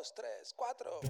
[0.00, 1.00] dos, tres, cuatro.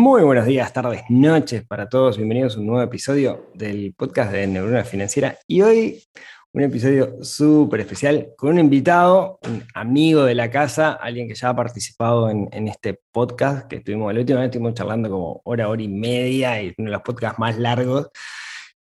[0.00, 2.18] Muy buenos días, tardes, noches para todos.
[2.18, 5.36] Bienvenidos a un nuevo episodio del podcast de Neurona Financiera.
[5.48, 6.04] Y hoy
[6.52, 11.48] un episodio súper especial con un invitado, un amigo de la casa, alguien que ya
[11.48, 15.68] ha participado en, en este podcast que estuvimos, la última vez estuvimos charlando como hora,
[15.68, 18.08] hora y media y uno de los podcasts más largos.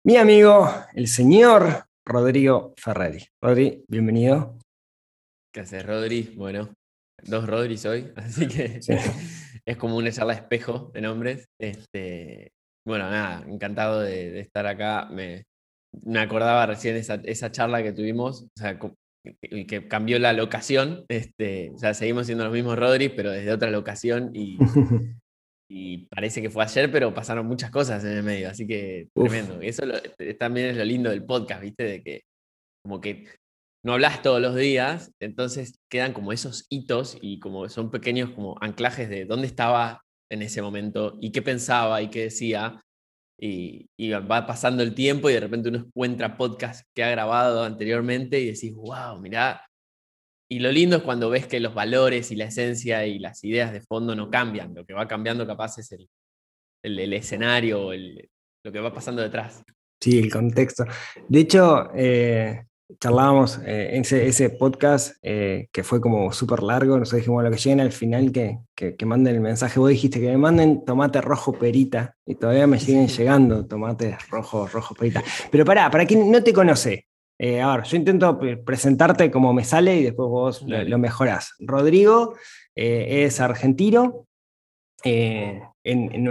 [0.03, 3.23] Mi amigo, el señor Rodrigo Ferreri.
[3.39, 4.57] Rodri, bienvenido.
[5.53, 6.33] ¿Qué haces, Rodri?
[6.35, 6.73] Bueno,
[7.21, 8.93] dos Rodris hoy, así que Sí.
[9.67, 11.45] Es como una charla espejo de nombres.
[11.59, 12.51] Este,
[12.85, 15.07] bueno, nada, encantado de, de estar acá.
[15.11, 15.43] Me,
[16.05, 21.05] me acordaba recién esa, esa charla que tuvimos, o sea, que, que cambió la locación.
[21.09, 24.57] Este, o sea, seguimos siendo los mismos Rodri, pero desde otra locación y,
[25.69, 29.29] y parece que fue ayer, pero pasaron muchas cosas en el medio, así que Uf.
[29.29, 29.61] tremendo.
[29.61, 29.95] Eso lo-
[30.37, 31.83] también es lo lindo del podcast, ¿viste?
[31.83, 32.21] De que
[32.85, 33.27] como que
[33.83, 38.55] no hablas todos los días, entonces quedan como esos hitos y como son pequeños como
[38.61, 42.81] anclajes de dónde estaba en ese momento y qué pensaba y qué decía.
[43.39, 48.39] Y, va pasando el tiempo y de repente uno encuentra podcast que ha grabado anteriormente
[48.39, 49.65] y decís, wow, mirá.
[50.49, 53.73] Y lo lindo es cuando ves que los valores y la esencia y las ideas
[53.73, 54.73] de fondo no cambian.
[54.73, 56.07] Lo que va cambiando capaz es el,
[56.83, 58.29] el, el escenario, el-
[58.63, 59.61] lo que va pasando detrás.
[59.99, 60.85] Sí, el contexto.
[61.27, 62.63] De hecho, eh,
[62.99, 67.51] charlábamos eh, en ese, ese podcast eh, que fue como súper largo, nosotros dijimos, bueno,
[67.51, 69.79] que lleguen al final, que, que, que manden el mensaje.
[69.79, 74.71] Vos dijiste que me manden tomate rojo perita y todavía me siguen llegando tomates rojos,
[74.71, 75.23] rojo perita.
[75.51, 77.07] Pero pará, para quien no te conoce,
[77.39, 80.97] eh, a ver, yo intento pre- presentarte como me sale y después vos lo, lo
[80.97, 81.55] mejorás.
[81.59, 82.35] Rodrigo
[82.75, 84.27] eh, es argentino,
[85.03, 86.27] eh, en, en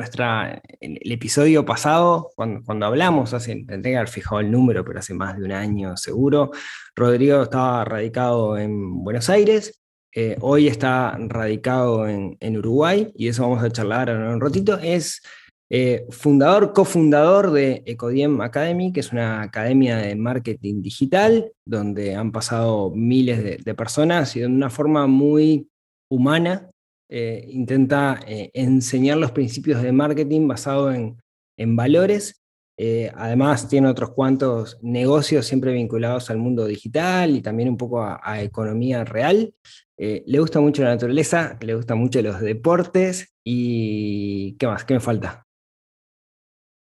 [0.80, 5.38] el episodio pasado, cuando, hablamos, hace, tendría que haber fijado el número, pero hace más
[5.38, 6.50] de un año seguro,
[6.96, 9.80] Rodrigo estaba radicado en Buenos Aires,
[10.14, 15.22] eh, hoy está radicado en, Uruguay, y eso vamos a charlar en un ratito, es
[15.70, 22.32] eh, fundador, cofundador de Ecodiem Academy, que es una academia de marketing digital, donde han
[22.32, 25.68] pasado miles de, de personas y de una forma muy
[26.10, 26.71] humana
[27.14, 31.20] eh, intenta eh, enseñar los principios de marketing basado en,
[31.58, 32.42] en valores.
[32.78, 38.02] Eh, además, tiene otros cuantos negocios siempre vinculados al mundo digital y también un poco
[38.02, 39.54] a, a economía real.
[39.98, 44.84] Le gusta mucho la naturaleza, le gustan mucho los deportes y ¿qué más?
[44.84, 45.44] ¿Qué me falta?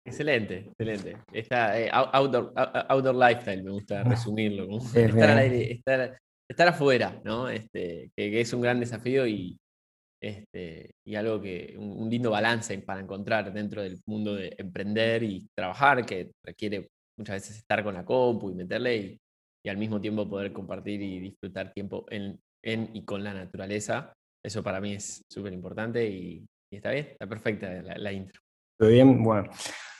[0.05, 1.17] Excelente, excelente.
[1.33, 4.67] Está, eh, out- outdoor, out- outdoor lifestyle, me gusta resumirlo.
[4.67, 6.17] como Sí, estar, al aire, estar,
[6.49, 7.49] estar afuera, ¿no?
[7.49, 9.57] Este, que, que es un gran desafío y,
[10.21, 15.23] este, y algo que, un, un lindo balance para encontrar dentro del mundo de emprender
[15.23, 19.19] y trabajar, que requiere muchas veces estar con la compu y meterle y,
[19.65, 24.13] y al mismo tiempo poder compartir y disfrutar tiempo en, en y con la naturaleza.
[24.43, 28.39] Eso para mí es súper importante y, y está bien, está perfecta la, la intro.
[28.79, 29.23] ¿Todo bien?
[29.23, 29.49] Bueno.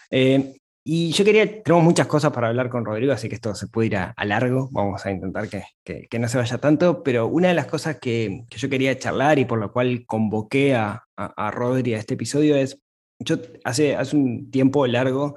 [0.09, 0.55] Eh,
[0.89, 3.87] y yo quería, tenemos muchas cosas para hablar con Rodrigo, así que esto se puede
[3.87, 5.63] ir a, largo, vamos a intentar que,
[6.09, 9.37] que- no se vaya tanto, pero una de las cosas que, que yo quería charlar
[9.37, 12.79] y por lo cual convoqué a, a, a Rodri a este episodio es,
[13.19, 15.35] yo hace, hace un tiempo largo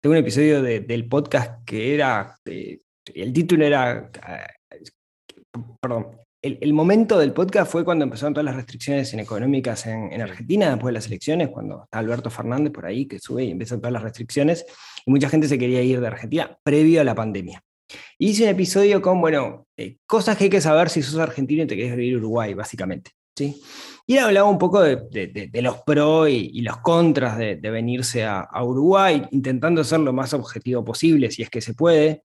[0.00, 2.80] tengo un episodio de- del podcast que era, eh,
[3.14, 4.10] el título era,
[4.70, 4.84] eh,
[5.80, 6.08] perdón,
[6.46, 10.22] el, el momento del podcast fue cuando empezaron todas las restricciones en económicas en, en
[10.22, 13.80] Argentina, después de las elecciones, cuando está Alberto Fernández por ahí, que sube y empiezan
[13.80, 14.64] todas las restricciones,
[15.04, 17.62] y mucha gente se quería ir de Argentina previo a la pandemia.
[18.18, 21.66] Hice un episodio con, bueno, eh, cosas que hay que saber si sos argentino y
[21.66, 23.10] te querés vivir a Uruguay, básicamente.
[23.36, 23.60] ¿sí?
[24.06, 28.64] Y hablaba un poco de, los pros y, y los contras de venirse a, a
[28.64, 32.22] Uruguay, intentando ser lo más objetivo posible, si es que se puede.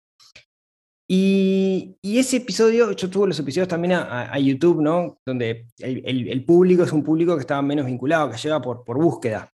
[1.07, 5.19] Y, ese episodio, yo tuve los episodios también a, YouTube, ¿no?
[5.25, 9.51] Donde el, público es un público que estaba menos vinculado, que llega por, por búsqueda.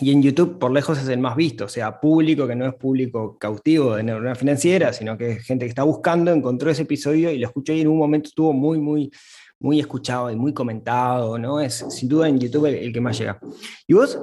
[0.00, 2.74] Y en YouTube, por lejos, es el más visto, o sea, público que no es
[2.74, 7.32] público cautivo de neurona financiera, sino que es gente que está buscando, encontró ese episodio
[7.32, 9.10] y lo escuchó y en un momento estuvo muy, muy,
[9.58, 11.60] muy escuchado y muy comentado, ¿no?
[11.60, 13.40] Es sin duda en YouTube el, el que más llega.
[13.88, 14.20] ¿Y vos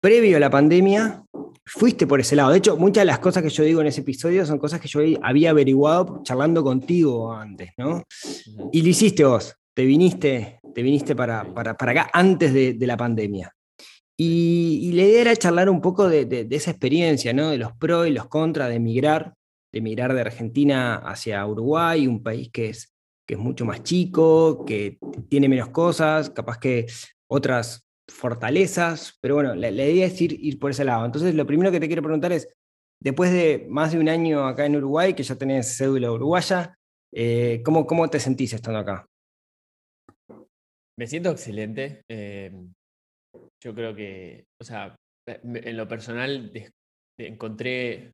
[0.00, 1.22] previo a la pandemia,
[1.64, 2.50] fuiste por ese lado.
[2.50, 4.88] De hecho, muchas de las cosas que yo digo en ese episodio son cosas que
[4.88, 8.02] yo había averiguado charlando contigo antes, ¿no?
[8.72, 13.54] Y lo hiciste vos, te viniste, te viniste para, para, acá antes de, la pandemia.
[14.16, 17.50] Y, la idea era charlar un poco de, esa experiencia, ¿no?
[17.50, 19.34] De los pros y los contras de emigrar,
[19.72, 22.92] de emigrar de Argentina hacia Uruguay, un país que es,
[23.26, 24.98] que es mucho más chico, que
[25.28, 26.86] tiene menos cosas, capaz que
[27.28, 31.04] otras fortalezas, pero bueno, la, idea es ir, ir, por ese lado.
[31.06, 32.52] Entonces, lo primero que te quiero preguntar es,
[33.02, 36.76] después de más de un año acá en Uruguay, que ya tenés cédula uruguaya,
[37.12, 39.06] eh, ¿cómo, ¿cómo, te sentís estando acá?
[40.98, 42.02] Me siento excelente.
[42.10, 42.52] Eh,
[43.62, 44.94] yo creo que, o sea,
[45.26, 46.52] en lo personal
[47.18, 48.12] encontré,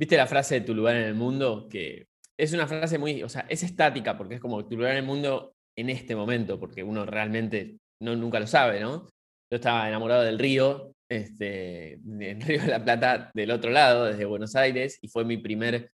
[0.00, 2.06] viste la frase de tu lugar en el mundo, que
[2.38, 5.04] es una frase muy, o sea, es estática porque es como tu lugar en el
[5.04, 9.08] mundo en este momento, porque uno realmente no, nunca lo sabe, ¿no?
[9.50, 14.24] Yo estaba enamorado del río, este, del Río de la Plata, del otro lado, desde
[14.24, 15.90] Buenos Aires, y fue mi primer,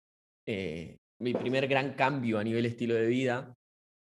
[0.47, 3.53] eh, mi primer gran cambio a nivel estilo de vida,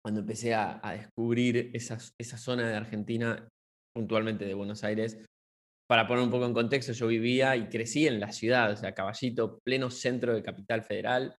[0.05, 3.49] cuando empecé a, descubrir esa, esa zona de Argentina,
[3.94, 5.25] puntualmente de Buenos Aires.
[5.88, 8.94] Para poner un poco en contexto, yo vivía y crecí en la ciudad, o sea,
[8.94, 11.37] Caballito, pleno centro de Capital Federal.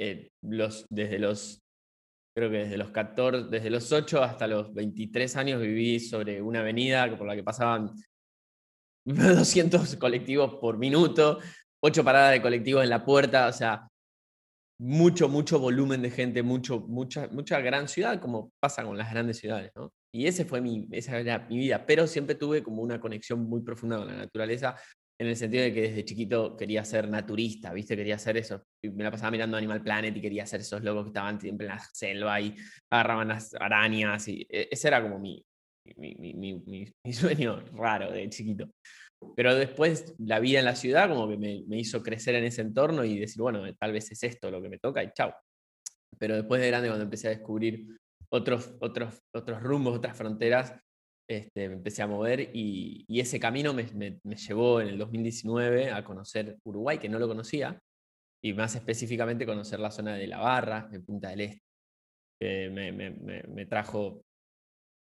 [0.00, 1.58] Eh, desde los
[2.38, 6.60] creo que desde los 14, desde los 8 hasta los 23 años viví sobre una
[6.60, 7.90] avenida por la que pasaban
[9.04, 11.40] 200 colectivos por minuto,
[11.80, 13.88] 8 paradas de colectivos en la puerta, o sea,
[14.80, 19.38] mucho, mucho volumen de gente, mucho, mucha, mucha gran ciudad, como pasa con las grandes
[19.38, 19.92] ciudades, ¿no?
[20.14, 23.62] Y ese fue mi, esa era mi vida, pero siempre tuve como una conexión muy
[23.62, 24.76] profunda con la naturaleza,
[25.20, 27.96] en el sentido de que desde chiquito quería ser naturista, ¿viste?
[27.96, 28.62] Quería hacer eso.
[28.82, 31.74] Me la pasaba mirando Animal Planet y quería ser esos locos que estaban siempre en
[31.74, 32.54] la selva y
[32.90, 34.28] agarraban las arañas.
[34.28, 35.44] Y e, ese era como mi,
[35.96, 36.62] mi, mi,
[37.04, 38.70] mi sueño raro de chiquito.
[39.34, 42.62] Pero después la vida en la ciudad como que me, me, hizo crecer en ese
[42.62, 45.34] entorno y decir, bueno, tal vez es esto lo que me toca y chao.
[46.16, 47.98] Pero después de grande, cuando empecé a descubrir
[48.30, 50.74] otros, otros, otros rumbos, otras fronteras,
[51.28, 53.84] este, me empecé a mover y, ese camino me,
[54.36, 57.78] llevó en el 2019 a conocer Uruguay, que no lo conocía,
[58.42, 62.70] y más específicamente conocer la zona de La Barra, de Punta del Este.
[62.70, 64.22] me, trajo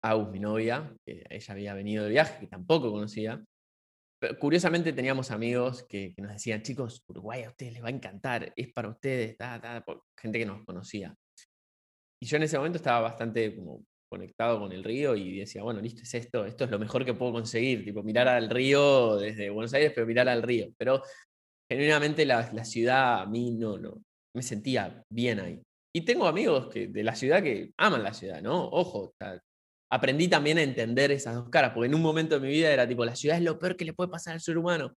[0.04, 3.42] Agus, mi novia, que ella había venido de viaje, que tampoco conocía.
[4.22, 8.52] Pero curiosamente teníamos amigos que, nos decían, chicos, Uruguay a ustedes les va a encantar,
[8.58, 9.38] es para ustedes,
[10.18, 11.16] gente que nos conocía.
[12.22, 15.80] Y yo en ese momento estaba bastante como conectado con el río y decía, bueno,
[15.80, 19.50] listo, es esto, esto es lo mejor que puedo conseguir, tipo mirar al río desde
[19.50, 20.68] Buenos Aires, pero mirar al río.
[20.78, 21.04] Pero
[21.72, 24.02] genuinamente la, la ciudad a mí no, no,
[24.36, 25.62] me sentía bien ahí.
[25.96, 28.66] Y tengo amigos que, de la ciudad que aman la ciudad, ¿no?
[28.66, 29.14] Ojo,
[29.92, 32.88] aprendí también a entender esas dos caras, porque en un momento de mi vida era
[32.88, 34.94] tipo, la ciudad es lo peor que le puede pasar al ser humano.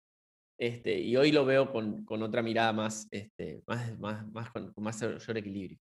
[0.58, 4.72] Este, y hoy lo veo con, con otra mirada más, este, más, más, más con,
[4.72, 5.78] con más mayor equilibrio.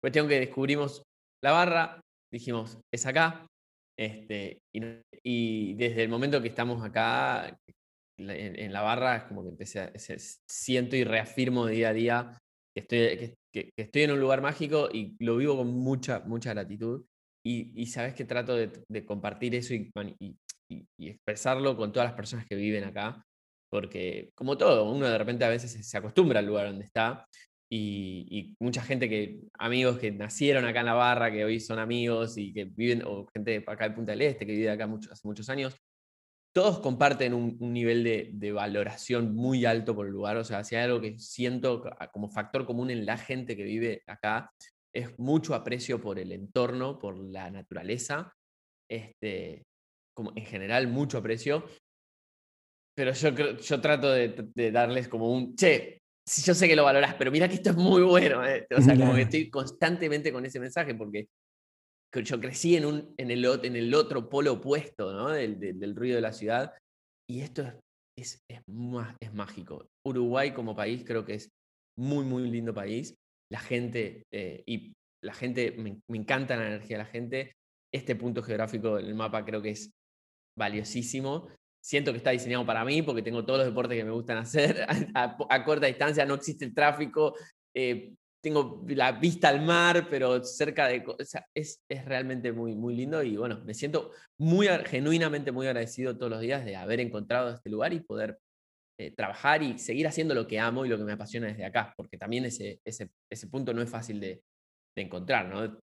[0.00, 1.02] Cuestión que descubrimos
[1.42, 2.00] la barra,
[2.32, 3.46] dijimos, es acá.
[3.96, 7.56] Este, y, desde el momento que estamos acá,
[8.18, 9.92] en, la barra, es como que empecé a,
[10.48, 12.38] siento y reafirmo día a día
[12.74, 17.04] que estoy, que, estoy en un lugar mágico y lo vivo con mucha, mucha gratitud.
[17.44, 19.90] Y, sabes que trato de, compartir eso y,
[20.70, 23.22] y, expresarlo con todas las personas que viven acá,
[23.70, 27.26] porque como todo, uno de repente a veces se acostumbra al lugar donde está
[27.74, 32.36] y, mucha gente que, amigos que nacieron acá en la barra, que hoy son amigos
[32.36, 35.48] y que viven, o gente acá de Punta del Este, que vive acá hace muchos
[35.48, 35.74] años,
[36.54, 40.36] todos comparten un, nivel de, valoración muy alto por el lugar.
[40.36, 41.82] O sea, si hay algo que siento
[42.12, 44.52] como factor común en la gente que vive acá,
[44.94, 48.34] es mucho aprecio por el entorno, por la naturaleza,
[48.86, 49.64] este,
[50.14, 51.64] como en general mucho aprecio.
[52.94, 56.01] Pero yo, yo trato de, de darles como un, che,
[56.40, 58.46] yo sé que lo valoras, pero mira que esto es muy bueno.
[58.46, 58.66] Eh".
[58.76, 61.26] O sea, como que estoy constantemente con ese mensaje porque
[62.14, 65.28] yo crecí en, un, en, el, en el otro polo opuesto ¿no?
[65.30, 66.74] del, del, ruido de la ciudad
[67.28, 67.74] y esto es,
[68.18, 68.62] es, es,
[69.20, 69.86] es, mágico.
[70.06, 71.48] Uruguay como país creo que es
[71.98, 73.14] muy, muy lindo país.
[73.50, 74.92] La gente, eh, y
[75.24, 77.52] la gente, me, me encanta la energía de la gente.
[77.92, 79.90] Este punto geográfico del mapa creo que es
[80.58, 81.48] valiosísimo
[81.82, 84.86] siento que está diseñado para mí porque tengo todos los deportes que me gustan hacer
[85.14, 87.34] a, corta distancia, no existe el tráfico,
[87.74, 91.04] eh, tengo la vista al mar, pero cerca de...
[91.06, 95.66] O sea, es, es, realmente muy, muy lindo y bueno, me siento muy, genuinamente muy
[95.66, 98.38] agradecido todos los días de haber encontrado este lugar y poder
[98.98, 101.94] eh, trabajar y seguir haciendo lo que amo y lo que me apasiona desde acá,
[101.96, 104.42] porque también ese, ese, ese punto no es fácil de,
[104.94, 105.78] de encontrar, ¿no?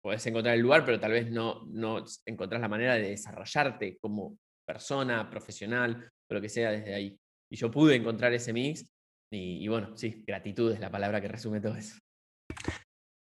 [0.00, 4.38] puedes encontrar el lugar, pero tal vez no, no encontrás la manera de desarrollarte como,
[4.66, 7.18] persona, profesional, lo que sea desde ahí.
[7.50, 8.86] Y yo pude encontrar ese mix
[9.30, 11.96] y, bueno, sí, gratitud es la palabra que resume todo eso.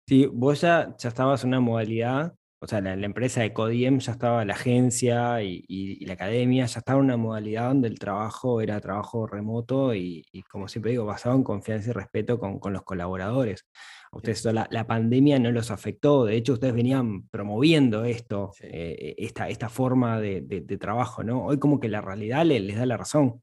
[0.09, 3.99] Sí, vos ya, ya estabas en una modalidad, o sea, la, la empresa de Codiem
[3.99, 7.88] ya estaba, la agencia y, y- y la academia ya estaba en una modalidad donde
[7.88, 12.73] el trabajo era trabajo remoto y, como siempre digo, basado en confianza y respeto con
[12.73, 13.66] los colaboradores.
[14.11, 18.67] A ustedes la, la pandemia no los afectó, de hecho ustedes venían promoviendo esto, Sí.
[18.71, 21.45] eh, esta, esta forma de, de- de trabajo, ¿no?
[21.45, 23.43] Hoy como que la realidad le- les da la razón.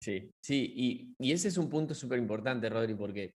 [0.00, 3.34] Sí, sí, y, y ese es un punto súper importante, Rodri, porque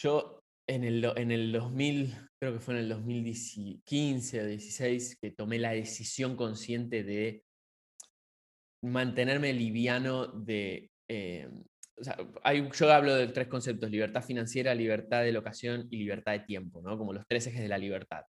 [0.00, 5.30] yo en el, en el 2000, creo que fue en el 2015 o 16, que
[5.30, 7.44] tomé la decisión consciente de
[8.82, 10.90] mantenerme liviano de...
[11.08, 11.48] eh,
[12.42, 16.82] hay, yo hablo de tres conceptos, libertad financiera, libertad de locación y libertad de tiempo,
[16.82, 16.98] ¿no?
[16.98, 18.24] Como los tres ejes de la libertad.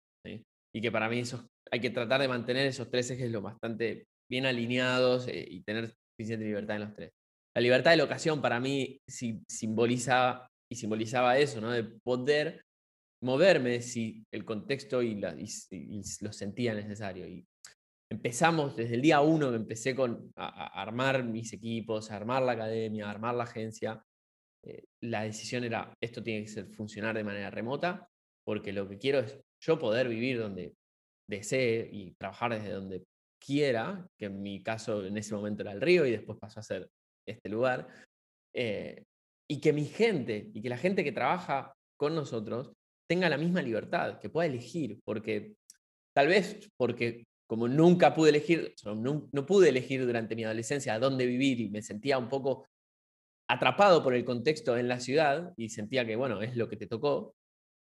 [0.75, 4.07] Y que para mí esos, hay que tratar de mantener esos tres ejes lo bastante
[4.29, 7.11] bien alineados eh, y tener suficiente libertad en los tres.
[7.55, 11.71] La libertad de locación para mí si- simboliza y simbolizaba eso, ¿no?
[11.71, 12.63] De poder
[13.21, 17.25] moverme si el contexto y, lo sentía necesario.
[18.13, 22.51] Empezamos desde el día uno empecé con a, a armar mis equipos, a armar la
[22.53, 24.03] academia, a armar la agencia.
[24.65, 28.07] eh, la decisión era, esto tiene que ser, funcionar de manera remota,
[28.45, 30.73] porque lo que quiero es yo poder vivir donde
[31.29, 33.03] desee y trabajar desde donde
[33.43, 36.63] quiera, que en mi caso en ese momento era el río y después pasó a
[36.63, 36.87] ser
[37.27, 37.87] este lugar,
[38.55, 39.03] eh,
[39.49, 42.71] y que mi gente y que la gente que trabaja con nosotros
[43.09, 45.55] tenga la misma libertad, que pueda elegir, porque
[46.15, 50.99] tal vez porque como nunca pude elegir, no, no pude elegir durante mi adolescencia a
[50.99, 52.67] dónde vivir y me sentía un poco
[53.47, 56.87] atrapado por el contexto en la ciudad y sentía que, bueno, es lo que te
[56.87, 57.35] tocó,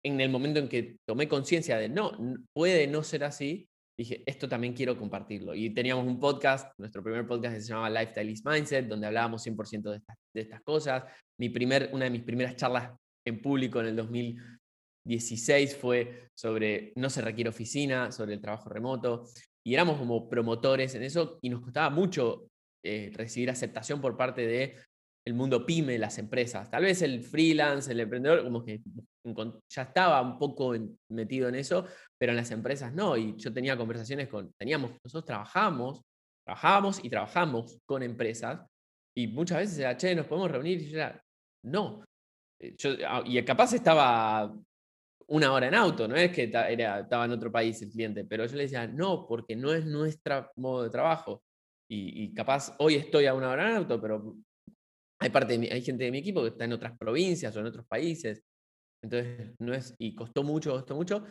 [0.05, 2.13] en el momento en que tomé conciencia de, no,
[2.53, 5.55] puede no ser así, dije, esto también quiero compartirlo.
[5.55, 9.91] Y teníamos un podcast, nuestro primer podcast se llamaba Lifestyle is Mindset, donde hablábamos 100%
[9.91, 11.05] de estas, de estas cosas.
[11.39, 12.93] Mi primer, una de mis primeras charlas
[13.27, 19.25] en público en el 2016 fue sobre no se requiere oficina, sobre el trabajo remoto.
[19.69, 22.49] Y éramos como promotores en eso y nos costaba mucho
[22.83, 24.77] eh, recibir aceptación por parte de
[25.27, 26.71] el mundo pyme, las empresas.
[26.71, 28.81] Tal vez el freelance, el emprendedor, como que
[29.69, 30.75] ya estaba un poco
[31.11, 31.85] metido en eso,
[32.17, 33.15] pero en las empresas no.
[33.19, 36.01] Y yo tenía conversaciones con, teníamos, nosotros trabajamos,
[36.47, 38.67] trabajábamos y trabajamos con empresas.
[39.15, 40.81] Y muchas veces era, che, nos podemos reunir.
[40.81, 41.23] Y yo era,
[41.67, 42.03] no.
[42.59, 44.51] Eh, Yo, ah, y capaz estaba
[45.29, 48.47] una hora en auto, no es que era, estaba en otro país el cliente, pero
[48.47, 51.43] yo le decía, no, porque no es nuestro modo de trabajo.
[51.91, 54.37] Y, y capaz hoy estoy a una hora en auto, pero
[55.21, 57.61] hay, parte de mi- hay gente de mi equipo que está en otras provincias o
[57.61, 58.43] en otros países.
[59.03, 61.25] Entonces, no es, y costó mucho, costó mucho.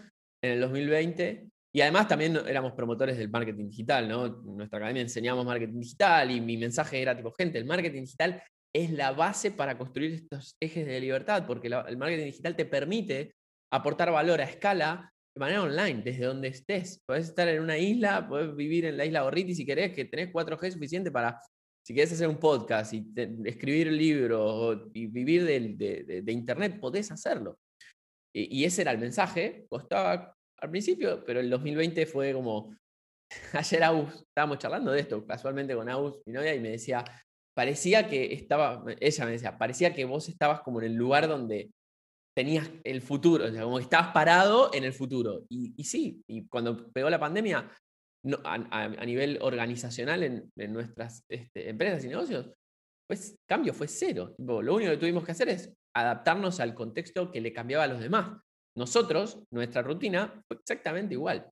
[0.43, 4.25] En el 2020, y además también éramos promotores del marketing digital, ¿no?
[4.27, 8.41] En nuestra academia enseñamos marketing digital y mi mensaje era tipo, gente, el marketing digital
[8.75, 12.65] es la base para construir estos ejes de libertad, porque la- el marketing digital te
[12.65, 13.33] permite
[13.71, 17.03] aportar valor a escala de manera online, desde donde estés.
[17.05, 20.31] Podés estar en una isla, podés vivir en la isla Gorriti si querés, que tenés
[20.33, 21.39] 4G suficiente para,
[21.85, 26.31] si querés hacer un podcast y te- escribir libros y vivir del- de, de- de
[26.31, 27.57] internet, podés hacerlo.
[28.35, 32.75] Y, y ese era el mensaje, costaba al principio, pero el 2020 fue como,
[33.53, 37.03] ayer Agus, estábamos charlando de esto casualmente con Agus, mi novia, y me decía,
[37.55, 41.69] parecía que estaba, ella me decía, parecía que vos estabas como en el lugar donde
[42.37, 45.47] tenías el futuro, o sea, como que estabas parado en el futuro.
[45.49, 47.67] Y, sí, y cuando pegó la pandemia,
[48.43, 52.51] a, nivel organizacional en, nuestras este, empresas y negocios,
[53.09, 54.35] pues cambio fue cero.
[54.37, 58.01] Lo único que tuvimos que hacer es adaptarnos al contexto que le cambiaba a los
[58.01, 58.39] demás.
[58.77, 61.49] Nosotros, nuestra rutina fue exactamente igual.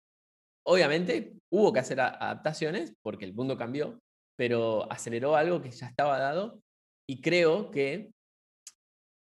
[0.68, 3.98] Obviamente hubo que hacer adaptaciones porque el mundo cambió,
[4.38, 6.60] pero aceleró algo que ya estaba dado
[7.10, 8.12] y creo que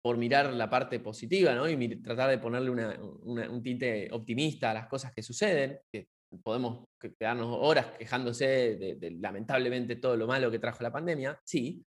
[0.04, 1.70] por mirar la parte positiva ¿no?
[1.70, 6.08] y tratar de ponerle una- una- un tinte optimista a las cosas que suceden, que
[6.44, 8.46] podemos que- quedarnos horas quejándose
[8.78, 11.84] de, de lamentablemente todo lo malo que trajo la pandemia, sí,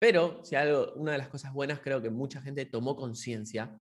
[0.00, 3.76] pero si algo, una de las cosas buenas creo que mucha gente tomó conciencia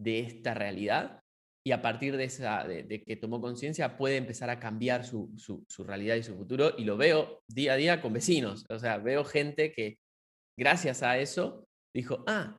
[0.00, 1.20] de esta realidad
[1.66, 5.34] y a partir de, esa, de, de que tomó conciencia puede empezar a cambiar su,
[5.36, 8.78] su- su realidad y su futuro y lo veo día a día con vecinos, o
[8.78, 9.98] sea, veo gente que
[10.58, 12.56] gracias a eso dijo, ah,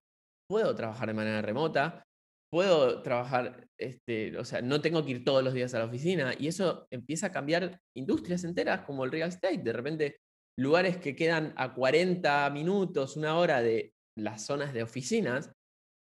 [0.49, 2.03] puedo trabajar de manera remota,
[2.51, 6.33] puedo trabajar, este, o sea, no tengo que ir todos los días a la oficina
[6.37, 10.17] y eso empieza a cambiar industrias enteras como el real estate, de repente
[10.57, 15.51] lugares que quedan a 40 minutos, una hora de las zonas de oficinas,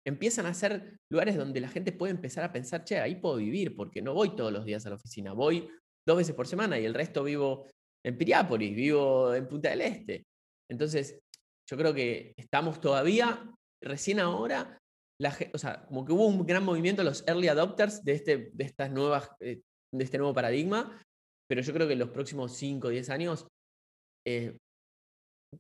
[0.06, 3.76] empiezan a ser lugares donde la gente puede empezar a pensar, che, ahí puedo vivir,
[3.76, 5.68] porque no voy todos los días a la oficina, voy
[6.06, 7.66] dos veces por semana y el resto vivo
[8.06, 10.26] en Piriápolis, vivo en Punta del Este.
[10.70, 11.20] Entonces,
[11.70, 13.50] yo creo que estamos todavía,
[13.84, 14.80] recién ahora,
[15.54, 18.92] o sea, como que hubo un gran movimiento, los early adopters de, este, de, estas
[18.92, 19.62] nuevas, eh,
[19.92, 21.02] de este nuevo paradigma,
[21.48, 23.48] pero yo creo que en los próximos 5 o 10 años,
[24.26, 24.58] eh,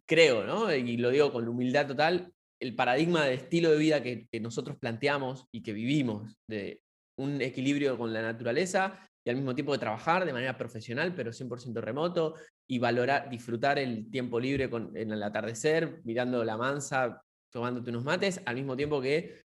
[0.07, 0.73] creo, ¿no?
[0.73, 5.45] Y lo digo con humildad total, el paradigma de estilo de vida que, nosotros planteamos
[5.51, 6.81] y que vivimos, de
[7.19, 11.31] un equilibrio con la naturaleza y al mismo tiempo de trabajar de manera profesional, pero
[11.31, 12.35] 100% remoto,
[12.67, 17.21] y valorar, disfrutar el tiempo libre con, en el atardecer, mirando la mansa,
[17.53, 19.43] tomándote unos mates, al mismo tiempo que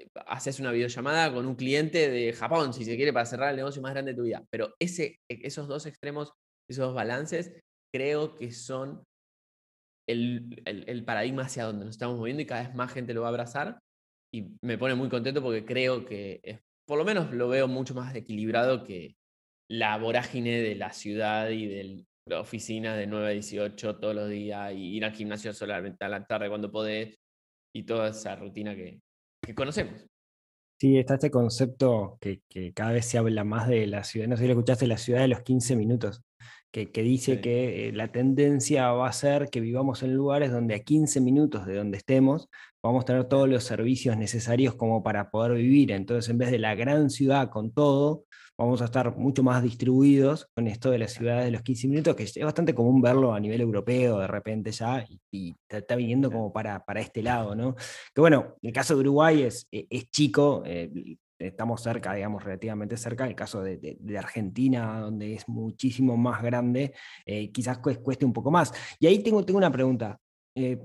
[0.00, 3.56] eh, haces una videollamada con un cliente de Japón, si se quiere, para cerrar el
[3.56, 4.44] negocio más grande de tu vida.
[4.50, 6.32] Pero ese, e, esos dos extremos,
[6.68, 7.52] esos dos balances,
[7.92, 9.04] creo que son
[10.08, 13.28] el, el, paradigma hacia donde nos estamos moviendo y cada vez más gente lo va
[13.28, 13.78] a abrazar.
[14.34, 17.94] Y me pone muy contento porque creo que, es, por lo menos lo veo mucho
[17.94, 19.14] más equilibrado que
[19.70, 24.28] la vorágine de la ciudad y de la oficina de 9 a 18 todos los
[24.28, 27.16] días y ir al gimnasio solamente a la tarde cuando podés
[27.74, 29.00] y toda esa rutina que,
[29.42, 30.06] que conocemos.
[30.80, 34.36] Sí, está este concepto que, que, cada vez se habla más de la ciudad, no
[34.36, 36.22] sé si lo escuchaste, la ciudad de los 15 minutos,
[36.74, 40.74] que, que dice que eh, la tendencia va a ser que vivamos en lugares donde
[40.74, 42.48] a 15 minutos de donde estemos
[42.82, 45.92] vamos a tener todos los servicios necesarios como para poder vivir.
[45.92, 48.24] Entonces, en vez de la gran ciudad con todo,
[48.58, 52.16] vamos a estar mucho más distribuidos con esto de las ciudades de los 15 minutos,
[52.16, 56.52] que es bastante común verlo a nivel europeo de repente ya, y, está viniendo como
[56.52, 57.76] para, para este lado, ¿no?
[58.12, 60.90] Que bueno, el caso de Uruguay es, e, es chico, eh,
[61.48, 63.26] estamos cerca, digamos, relativamente cerca.
[63.26, 66.92] El caso de, Argentina, donde es muchísimo más grande,
[67.26, 68.72] eh, quizás cueste un poco más.
[68.98, 70.18] Y ahí tengo, tengo una pregunta.
[70.56, 70.78] Eh,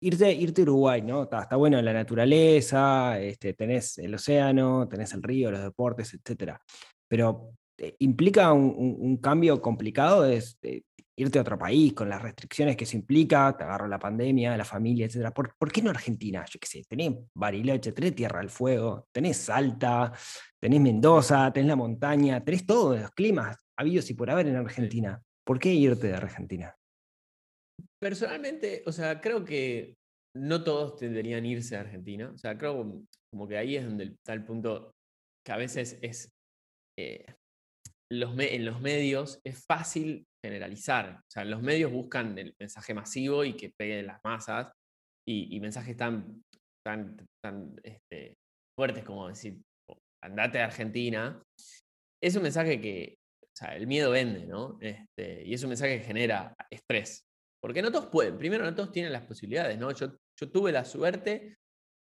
[0.00, 1.24] irte, irte a Uruguay, ¿no?
[1.24, 6.60] Está, está, bueno la naturaleza, este, tenés el océano, tenés el río, los deportes, etcétera.
[7.08, 10.82] Pero eh, implica un, cambio complicado es eh,
[11.20, 14.64] irte a otro país con las restricciones que eso implica, te agarro la pandemia, la
[14.64, 15.32] familia, etcétera.
[15.32, 16.44] ¿Por, qué no Argentina?
[16.50, 20.12] Yo qué sé, tenés Bariloche, tenés Tierra del Fuego, tenés Salta,
[20.58, 25.22] tenés Mendoza, tenés la montaña, tenés todos los climas habidos y por haber en Argentina.
[25.44, 26.74] ¿Por qué irte de Argentina?
[28.00, 29.96] Personalmente, o sea, creo que
[30.34, 32.30] no todos deberían irse a Argentina.
[32.34, 34.92] O sea, creo como que ahí es donde está el punto
[35.44, 36.30] que a veces es,
[36.98, 37.26] eh,
[38.10, 41.18] los en los medios es fácil generalizar.
[41.18, 44.72] O sea, los medios buscan el mensaje masivo y que pegue las masas
[45.28, 46.42] y, mensajes tan,
[46.84, 48.36] tan, tan este,
[48.76, 49.60] fuertes como decir,
[50.22, 51.42] andate a Argentina.
[52.22, 54.78] Es un mensaje que, o sea, el miedo vende, ¿no?
[54.80, 57.26] Este, y es un mensaje que genera estrés.
[57.62, 59.92] Porque no todos pueden, primero no todos tienen las posibilidades, ¿no?
[59.92, 61.58] Yo, yo tuve la suerte,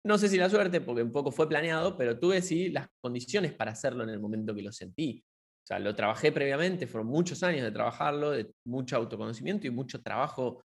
[0.06, 3.54] no sé si la suerte, porque un poco fue planeado, pero tuve sí las condiciones
[3.54, 5.24] para hacerlo en el momento que lo sentí.
[5.68, 10.02] O sea, lo trabajé previamente, fueron muchos años de trabajarlo, de mucho autoconocimiento y mucho
[10.02, 10.64] trabajo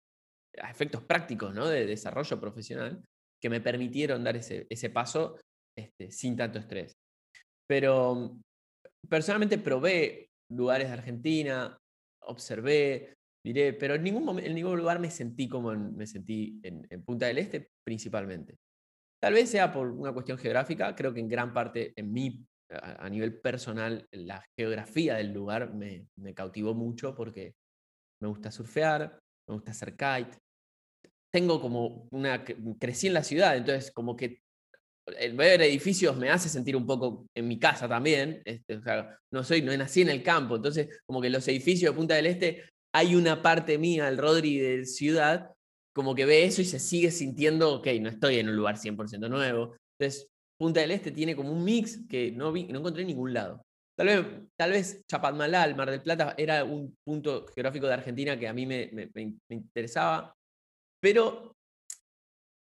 [0.61, 1.67] a efectos prácticos, ¿no?
[1.67, 3.03] De desarrollo profesional,
[3.41, 5.39] que me permitieron dar ese, ese paso
[5.75, 6.93] este, sin tanto estrés.
[7.67, 8.37] Pero
[9.09, 11.79] personalmente probé lugares de Argentina,
[12.27, 17.25] observé, diré, pero en ningún, en ningún lugar me sentí como me sentí en, Punta
[17.25, 18.59] del Este principalmente.
[19.19, 23.09] Tal vez sea por una cuestión geográfica, creo que en gran parte en mi, a,
[23.09, 27.55] nivel personal, la geografía del lugar me, me, cautivó mucho porque
[28.23, 30.39] me gusta surfear, me gusta hacer kite.
[31.33, 32.45] Tengo como una,
[32.79, 34.41] crecí en la ciudad, entonces como que
[35.19, 38.43] el ver edificios me hace sentir un poco en mi casa también.
[38.45, 38.81] Este,
[39.33, 42.27] no soy, no nací en el campo, entonces como que los edificios de Punta del
[42.27, 45.53] Este hay una parte mía, el Rodri de ciudad,
[45.95, 49.29] como que ve eso y se sigue sintiendo, ok, no estoy en un lugar 100%
[49.29, 49.77] nuevo.
[49.99, 50.29] Entonces,
[50.61, 53.62] Punta del Este tiene como un mix que no, vi, no encontré en ningún lado.
[53.96, 54.27] Tal vez,
[54.59, 58.66] tal vez Chapadmalal, Mar del Plata, era un punto geográfico de Argentina que a mí
[58.66, 58.90] me,
[59.49, 60.35] interesaba,
[61.03, 61.57] pero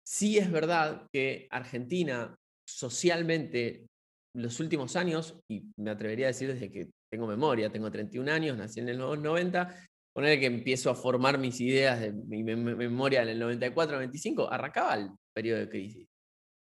[0.08, 2.36] sí es verdad que Argentina
[2.68, 3.88] socialmente
[4.36, 8.56] los últimos años, y me atrevería a decir desde que tengo memoria, tengo 31 años,
[8.56, 9.76] nací en los 90,
[10.14, 15.10] poner que empiezo a formar mis ideas de mi memoria en el 94-95, arrancaba el
[15.34, 16.08] periodo de crisis.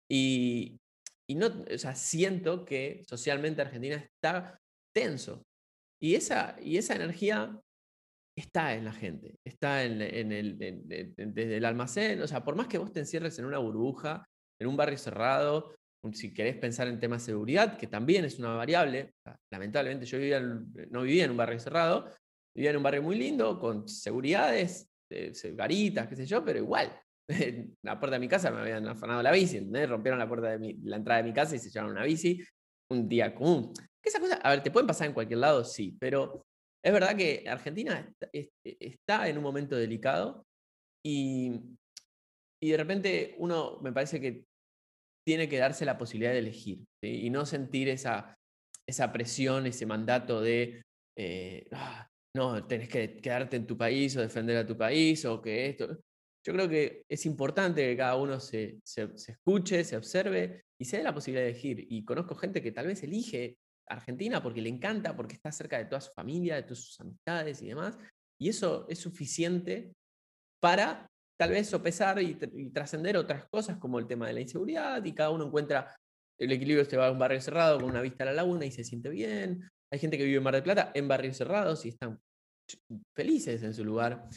[0.08, 0.78] Y,
[1.28, 4.58] y no, o sea, siento que socialmente Argentina está
[4.94, 5.42] tenso.
[6.00, 7.58] Y esa, y esa energía
[8.36, 12.20] está en la gente, está en, en el, desde el almacén.
[12.20, 14.26] O sea, por más que vos te encierres en una burbuja,
[14.60, 15.74] en un barrio cerrado,
[16.12, 19.14] si querés pensar en temas de seguridad, que también es una variable,
[19.50, 22.12] lamentablemente yo vivía no vivía en un barrio cerrado,
[22.56, 24.90] Vivía en un barrio muy lindo, con seguridades,
[25.52, 26.90] garitas, qué sé yo, pero igual.
[27.82, 30.96] La puerta de mi casa me habían afanado la bici, Rompieron la puerta de la
[30.96, 32.42] entrada de mi casa y se llevaron una bici.
[32.90, 33.72] Un día común.
[34.02, 35.64] esa cosa, a ver, ¿te pueden pasar en cualquier lado?
[35.64, 36.46] Sí, pero
[36.84, 38.08] es verdad que Argentina
[38.62, 40.46] está en un momento delicado
[41.04, 41.60] y,
[42.62, 44.44] y de repente uno me parece que
[45.26, 48.36] tiene que darse la posibilidad de elegir y no sentir esa,
[48.88, 50.82] esa presión, ese mandato de,
[51.18, 55.42] eh, ah, no, tenés que quedarte en tu país o defender a tu país o
[55.42, 55.98] que esto.
[56.46, 60.98] Yo creo que es importante que cada uno se, se, escuche, se observe y se
[60.98, 61.85] dé la posibilidad de elegir.
[61.90, 65.87] Y conozco gente que tal vez elige Argentina porque le encanta, porque está cerca de
[65.87, 67.98] toda su familia, de todas sus amistades y demás.
[68.38, 69.92] Y eso es suficiente
[70.61, 72.37] para tal vez sopesar y,
[72.72, 75.96] trascender otras cosas como el tema de la inseguridad y cada uno encuentra
[76.38, 78.70] el equilibrio, este va a un barrio cerrado con una vista a la laguna y
[78.70, 79.68] se siente bien.
[79.92, 82.20] Hay gente que vive en Mar del Plata en barrios cerrados y están
[83.16, 84.28] felices en su lugar.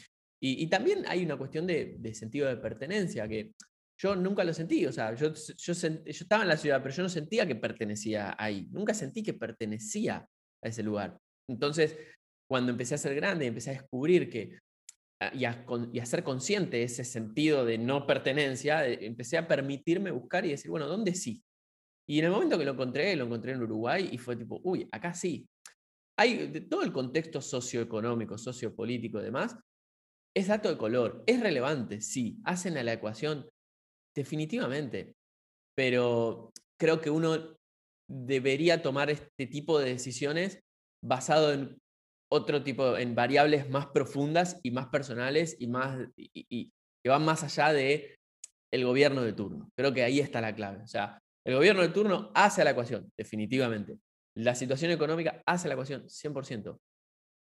[0.42, 3.52] Y, también hay una cuestión de, sentido de pertenencia que
[3.98, 4.86] yo nunca lo sentí.
[4.86, 5.72] O sea, yo, yo,
[6.06, 8.66] estaba en la ciudad, pero yo no sentía que pertenecía ahí.
[8.70, 10.26] Nunca sentí que pertenecía
[10.62, 11.18] a ese lugar.
[11.46, 11.94] Entonces,
[12.48, 14.58] cuando empecé a ser grande y empecé a descubrir que
[15.34, 20.50] y a, ser consciente de ese sentido de no pertenencia, empecé a permitirme buscar y
[20.50, 21.42] decir, bueno, ¿dónde sí?
[22.08, 24.88] Y en el momento que lo encontré, lo encontré en Uruguay y fue tipo, uy,
[24.90, 25.46] acá sí.
[26.18, 29.56] Hay de todo el contexto socioeconómico, sociopolítico y demás,
[30.36, 33.48] es dato de color, es relevante, sí, hacen a la ecuación,
[34.14, 35.14] definitivamente,
[35.76, 37.56] pero creo que uno
[38.08, 40.60] debería tomar este tipo de decisiones
[41.02, 41.78] basado en
[42.32, 47.42] otro tipo, en variables más profundas y más personales y, más, y, que van más
[47.42, 48.16] allá de
[48.72, 49.70] el gobierno de turno.
[49.76, 50.82] Creo que ahí está la clave.
[50.84, 53.98] O sea, el gobierno de turno hace la ecuación, definitivamente.
[54.36, 56.78] La situación económica hace la ecuación, 100%.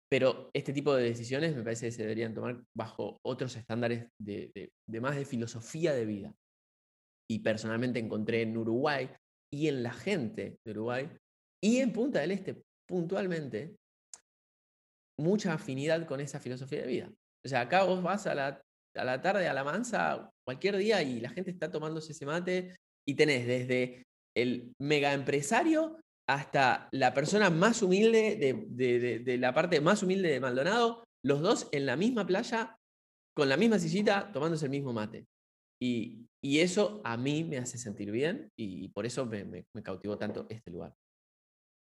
[0.09, 4.71] Pero este tipo de decisiones me parece que se deberían tomar bajo otros estándares de,
[4.87, 6.33] de más de filosofía de vida.
[7.29, 9.09] Y personalmente encontré en Uruguay
[9.51, 11.09] y en la gente de Uruguay
[11.63, 13.75] y en Punta del Este puntualmente
[15.19, 17.11] mucha afinidad con esa filosofía de vida.
[17.43, 18.61] O sea, acá vos vas a la,
[18.95, 22.75] a la tarde, a la mansa, cualquier día y la gente está tomándose ese mate
[23.07, 24.03] y tenés desde
[24.35, 28.35] el mega empresario hasta la persona más humilde
[28.69, 32.77] de, de, la parte más humilde de Maldonado, los dos en la misma playa,
[33.35, 35.27] con la misma sillita, tomándose el mismo mate.
[35.79, 39.83] Y, y eso a mí me hace sentir bien y por eso me, me, me
[39.83, 40.95] cautivó tanto este lugar.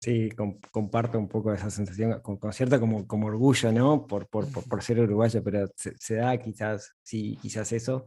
[0.00, 0.28] Sí,
[0.70, 4.06] comparto un poco esa sensación, con, cierto como, como orgullo, ¿no?
[4.06, 8.04] Por, por, por, ser uruguayo, pero se, da quizás, sí, quizás eso.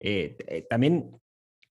[0.00, 1.10] Eh, eh, también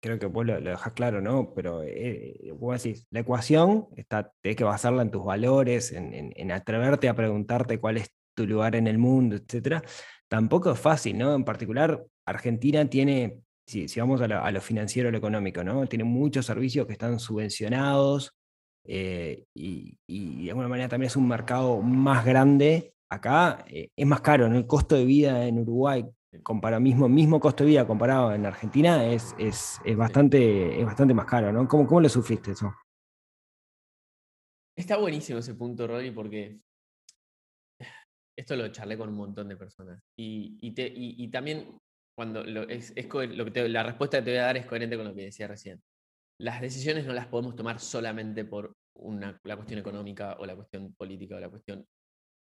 [0.05, 1.53] creo que vos lo, lo dejás claro, ¿no?
[1.55, 6.51] Pero eh, vos decís, la ecuación está, tenés que basarla en tus valores, en, en,
[6.51, 9.83] atreverte a preguntarte cuál es tu lugar en el mundo, etc.
[10.27, 11.33] Tampoco es fácil, ¿no?
[11.33, 15.63] En particular, Argentina tiene, si, si vamos a lo, a lo financiero, a lo económico,
[15.63, 15.87] ¿no?
[15.87, 18.35] Tiene muchos servicios que están subvencionados
[18.87, 19.97] eh, y,
[20.45, 22.93] de alguna manera también es un mercado más grande.
[23.09, 24.57] Acá eh, es más caro, ¿no?
[24.57, 26.05] el costo de vida en Uruguay,
[26.43, 31.13] comparado, mismo, mismo costo de vida comparado en Argentina, es, es, es bastante, es bastante
[31.13, 31.51] más caro.
[31.51, 31.67] ¿no?
[31.67, 32.73] ¿Cómo, ¿Cómo lo sufriste eso?
[34.77, 36.59] Está buenísimo ese punto, Rodri, porque
[38.37, 40.01] esto lo charlé con un montón de personas.
[40.19, 41.77] Y, y, te, y, también
[42.17, 45.15] cuando es, lo que la respuesta que te voy a dar es coherente con lo
[45.15, 45.81] que decía recién
[46.39, 50.93] las decisiones no las podemos tomar solamente por una, la cuestión económica o la cuestión
[50.95, 51.85] política o la cuestión...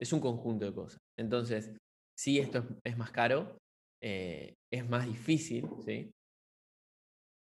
[0.00, 1.00] Es un conjunto de cosas.
[1.16, 1.72] Entonces,
[2.18, 3.58] si esto es, más caro,
[4.06, 6.12] eh, es más difícil, ¿sí?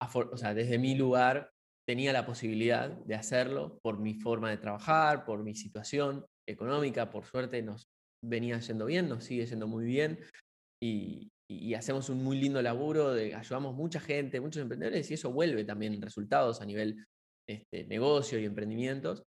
[0.01, 1.51] o sea, desde mi lugar
[1.88, 7.25] tenía la posibilidad de hacerlo por mi forma de trabajar, por mi situación económica, por
[7.25, 7.88] suerte nos
[8.25, 10.20] venía yendo bien, nos sigue yendo muy bien
[10.81, 11.29] y,
[11.77, 15.92] hacemos un muy lindo laburo, de, ayudamos mucha gente, muchos emprendedores y eso vuelve también
[15.92, 17.05] en resultados a nivel
[17.48, 19.22] este, negocio y emprendimientos.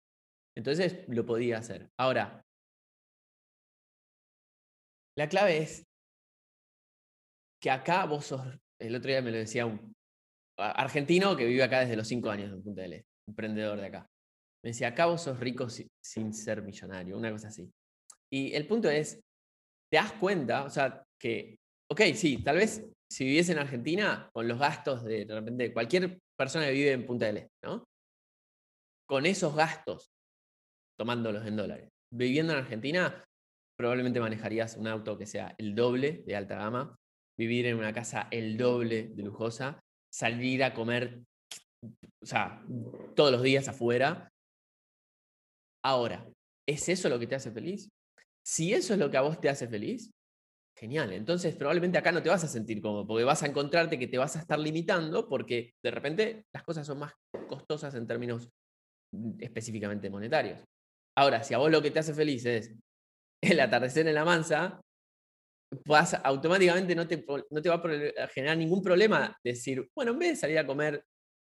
[0.55, 1.89] Entonces lo podía hacer.
[1.97, 2.43] Ahora,
[5.17, 5.90] la clave es
[7.61, 8.45] que acá vos sos,
[8.79, 9.93] el otro día me lo decía un
[10.57, 14.07] argentino que vive acá desde los cinco años en Punta del Este, emprendedor de acá.
[14.63, 17.71] Me decía, acá vos sos rico sin ser millonario, una cosa así.
[18.31, 19.19] Y el punto es,
[19.91, 21.57] te das cuenta, o sea, que
[21.91, 26.19] ok, sí, tal vez si viviese en Argentina, con los gastos de, de repente cualquier
[26.37, 27.83] persona que vive en Punta del Este, ¿no?
[29.07, 30.09] Con esos gastos,
[30.97, 33.25] tomándolos en dólares, viviendo en Argentina,
[33.77, 36.95] probablemente manejarías un auto que sea el doble de alta gama,
[37.41, 39.79] vivir en una casa el doble de lujosa,
[40.13, 41.23] salir a comer,
[42.21, 42.63] o sea,
[43.15, 44.29] todos los días afuera.
[45.83, 46.27] Ahora,
[46.67, 47.89] ¿es eso lo que te hace feliz?
[48.45, 50.11] Si eso es lo que a vos te hace feliz,
[50.77, 51.13] Genial.
[51.13, 54.17] Entonces, probablemente acá no te vas a sentir cómodo, porque vas a encontrarte que te
[54.17, 57.13] vas a estar limitando, porque de repente las cosas son más
[57.47, 58.49] costosas en términos
[59.13, 60.59] mm, específicamente monetarios.
[61.15, 62.73] Ahora, si a vos lo que te hace feliz es
[63.43, 64.81] el atardecer en la mansa,
[65.85, 70.29] vas, automáticamente no te, no te va a generar ningún problema decir, bueno, en vez
[70.29, 71.03] de salir a comer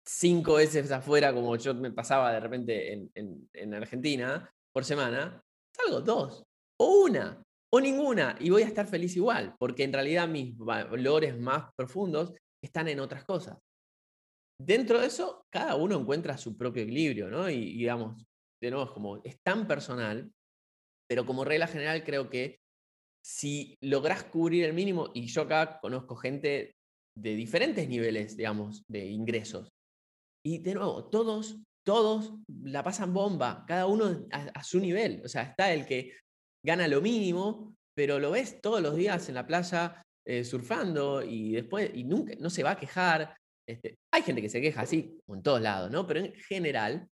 [0.05, 5.41] cinco veces afuera, como yo me pasaba de repente en, en Argentina por semana,
[5.75, 6.43] salgo dos,
[6.79, 11.38] o una, o ninguna, y voy a estar feliz igual, porque en realidad mis valores
[11.38, 13.58] más profundos están en otras cosas.
[14.62, 17.49] Dentro de eso, cada uno encuentra su propio equilibrio, ¿no?
[17.49, 18.25] Y, digamos,
[18.62, 20.29] de nuevo, es como, es tan personal,
[21.08, 22.60] pero como regla general creo que
[23.23, 26.75] si logras cubrir el mínimo, y yo acá conozco gente
[27.17, 29.69] de diferentes niveles, digamos, de ingresos,
[30.45, 35.21] y de nuevo, todos, todos la pasan bomba, cada uno a, su nivel.
[35.23, 36.13] O sea, está el que
[36.65, 41.53] gana lo mínimo, pero lo ves todos los días en la playa eh, surfando y
[41.53, 43.36] después, y nunca, no se va a quejar.
[43.67, 46.08] Este, hay gente que se queja así, en todos lados, ¿no?
[46.08, 47.08] Pero en general,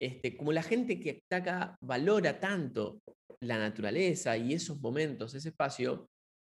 [0.00, 3.00] este, como la gente que está acá valora tanto
[3.42, 6.08] la naturaleza y esos momentos, ese espacio,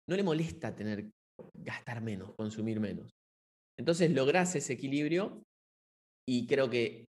[0.08, 1.10] no le molesta tener,
[1.54, 3.10] gastar menos, consumir menos.
[3.78, 5.42] Entonces logras ese equilibrio
[6.28, 7.06] y creo que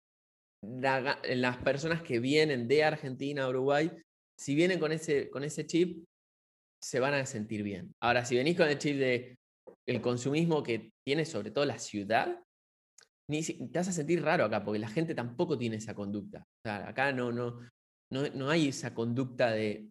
[0.64, 3.92] las personas que vienen de Argentina a Uruguay,
[4.40, 6.06] si vienen con ese, con ese chip,
[6.82, 7.92] se van a sentir bien.
[8.02, 9.36] Ahora, si venís con el chip de
[9.88, 12.42] el consumismo que tiene sobre todo la ciudad,
[13.30, 16.46] ni, te vas a sentir raro acá, porque la gente tampoco tiene esa conducta.
[16.66, 17.60] acá no, no,
[18.14, 19.90] no, hay esa conducta de,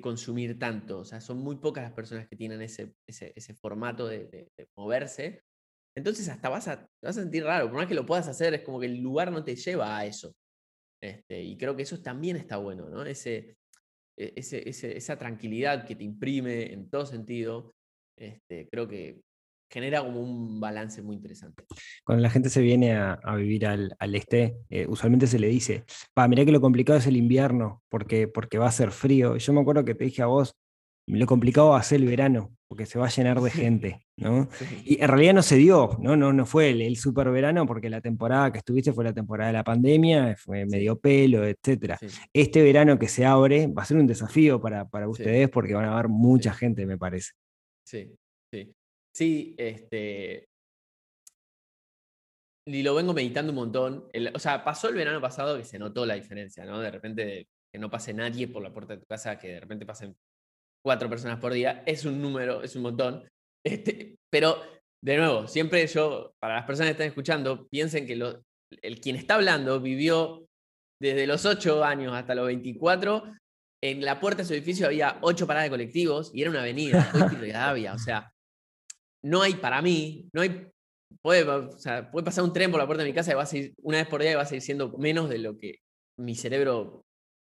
[0.00, 1.00] consumir tanto.
[1.00, 5.42] O sea, son muy pocas las personas que tienen ese, ese, formato de, moverse.
[5.96, 7.66] Entonces hasta vas a, vas a sentir raro.
[7.66, 10.06] Por más que lo puedas hacer, es como que el lugar no te lleva a
[10.06, 10.32] eso.
[11.02, 13.04] Este, y creo que eso también está bueno, ¿no?
[13.04, 13.56] Ese,
[14.16, 17.74] e, esa tranquilidad que te imprime en todo sentido,
[18.18, 19.20] este, creo que
[19.68, 21.64] genera como un balance muy interesante.
[22.04, 26.28] Cuando la gente se viene a, vivir al, este, eh, usualmente se le dice, pa,
[26.28, 29.36] mirá que lo complicado es el invierno, porque, porque va a ser frío.
[29.36, 30.56] Yo me acuerdo que te dije a vos,
[31.06, 34.48] lo complicado va a ser el verano, porque se va a llenar de gente, ¿no?
[34.84, 36.16] Y en realidad no se dio, ¿no?
[36.16, 39.54] No, no fue el, super verano, porque la temporada que estuviste fue la temporada de
[39.54, 41.96] la pandemia, fue medio pelo, etc.
[42.32, 45.86] Este verano que se abre va a ser un desafío para, para ustedes, porque van
[45.86, 47.32] a haber mucha gente, me parece.
[47.84, 48.17] Sí,
[49.14, 49.54] sí.
[49.58, 50.46] Este.
[52.66, 54.08] Y lo vengo meditando un montón.
[54.34, 56.80] o sea, pasó el verano pasado que se notó la diferencia, ¿no?
[56.80, 59.86] De repente que no pase nadie por la puerta de tu casa, que de repente
[59.86, 60.16] pasen
[60.84, 63.28] cuatro personas por día, es un número, es un montón.
[63.66, 64.62] Este, pero,
[65.04, 69.34] de nuevo, siempre yo, para las personas que están escuchando, piensen que el quien está
[69.34, 70.46] hablando vivió
[71.02, 73.24] desde los 8 años hasta los 24.
[73.82, 77.12] En la puerta de su edificio había ocho paradas de colectivos y era una avenida,
[77.94, 78.32] o sea,
[79.24, 80.68] no hay para mí, no hay,
[81.22, 83.98] puede, pasar un tren por la puerta de mi casa y va a ser una
[83.98, 85.80] vez por día y va a seguir siendo menos de lo que
[86.18, 87.04] mi cerebro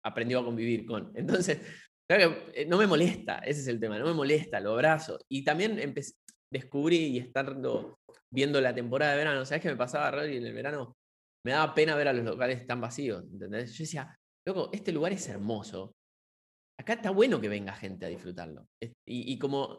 [0.04, 1.12] aprendió a convivir con.
[1.16, 1.60] Entonces,
[2.08, 5.18] eh, no me molesta, ese es el tema, no me molesta, lo abrazo.
[5.28, 6.14] Y también empecé,
[6.52, 7.98] descubrí y estando
[8.32, 10.96] viendo la temporada de verano, ¿sabes qué me pasaba, Rory, en el verano?
[11.44, 13.72] Me daba pena ver a los locales tan vacíos, ¿entendés?
[13.72, 15.94] Yo decía, loco, este lugar es hermoso.
[16.78, 18.66] Acá está bueno que venga gente a disfrutarlo.
[19.06, 19.78] Y, como...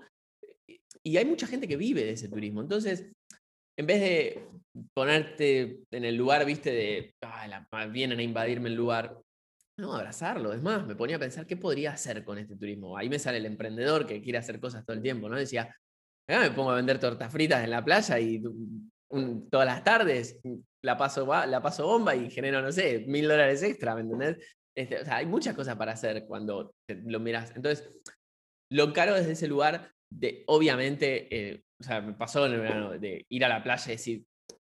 [1.02, 2.62] Y hay mucha gente que vive de ese turismo.
[2.62, 3.12] Entonces,
[3.78, 4.48] en vez de
[4.96, 9.20] ponerte en el lugar, viste, de, ah, vienen a invadirme el lugar,
[9.80, 10.54] no, abrazarlo.
[10.54, 12.98] Es más, me ponía a pensar qué podría hacer con este turismo.
[12.98, 15.36] Ahí me sale el emprendedor que quiere hacer cosas todo el tiempo, ¿no?
[15.36, 15.76] Decía,
[16.28, 18.42] me pongo a vender tortas fritas en la playa y
[19.50, 20.40] todas las tardes
[20.84, 24.38] la paso, la paso bomba y genero, no sé, mil dólares extra, ¿me?
[24.76, 27.56] Este, o sea, hay muchas cosas para hacer cuando lo miras.
[27.56, 28.02] Entonces,
[28.72, 29.92] lo caro desde ese lugar
[30.48, 33.96] obviamente, eh, o sea, me pasó en el verano de ir a la playa y
[33.96, 34.24] decir,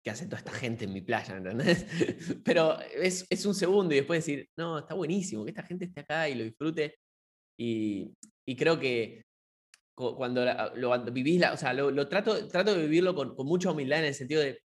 [0.04, 1.38] ¿qué hace toda esta gente en mi playa?
[1.38, 1.86] ¿entendés?
[2.46, 6.02] Pero es, es, un segundo y después decir, no, está buenísimo, que esta gente esté
[6.02, 6.96] acá y lo disfrute.
[7.58, 8.14] Y,
[8.46, 9.24] y creo que
[9.96, 14.06] cuando lo, vivís, o sea, lo, trato, trato de vivirlo con, con, mucha humildad en
[14.06, 14.62] el sentido de,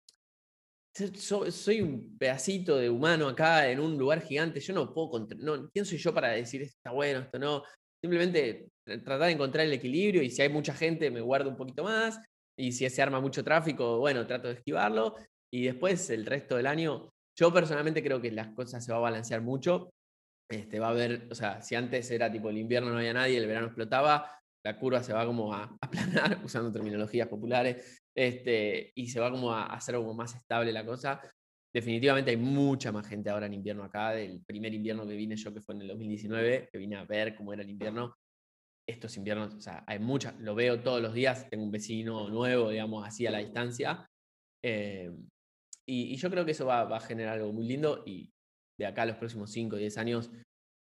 [1.15, 5.86] soy un pedacito de humano acá en un lugar gigante, yo no puedo, no, ¿quién
[5.86, 7.63] soy yo para decir esto está bueno, esto no?
[7.99, 11.83] Simplemente tratar de encontrar el equilibrio y si hay mucha gente me guardo un poquito
[11.83, 12.19] más
[12.57, 15.15] y si se arma mucho tráfico, bueno, trato de esquivarlo.
[15.51, 19.01] Y después el resto del año, yo personalmente creo que las cosas se va a
[19.01, 19.91] balancear mucho.
[20.49, 23.37] Este, va a haber, o sea, si antes era tipo el invierno no había nadie,
[23.37, 24.29] el verano explotaba,
[24.63, 29.51] la curva se va como a aplanar, usando terminologías populares, este, y se va como
[29.51, 31.21] a hacer como más estable la cosa.
[31.73, 35.51] Definitivamente hay mucha más gente ahora en invierno acá, del primer invierno que vine yo,
[35.51, 38.15] que fue en el 2019, que vine a ver cómo era el invierno
[38.87, 42.69] estos inviernos, o sea, hay muchas, lo veo todos los días, tengo un vecino nuevo,
[42.69, 44.05] digamos, así a la distancia.
[44.63, 45.11] Eh,
[45.87, 48.29] y, yo creo que eso va, a generar algo muy lindo y
[48.79, 50.31] de acá a los próximos 5 o 10 años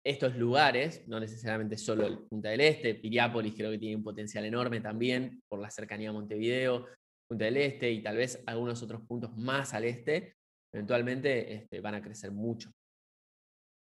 [0.04, 4.44] estos lugares, no necesariamente solo el Punta del Este, Piriápolis creo que tiene un potencial
[4.44, 6.86] enorme también por la cercanía a Montevideo,
[7.28, 10.34] Punta del Este y tal vez algunos otros puntos más al este,
[10.72, 12.70] eventualmente este, van a crecer mucho.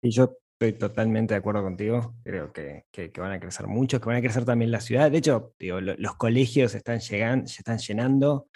[0.04, 2.16] Y yo estoy totalmente de acuerdo contigo.
[2.24, 5.12] Creo que, que- que van a crecer mucho, que van a crecer también las ciudades.
[5.12, 8.48] De hecho, digo, lo- los colegios están llegando, se están llenando.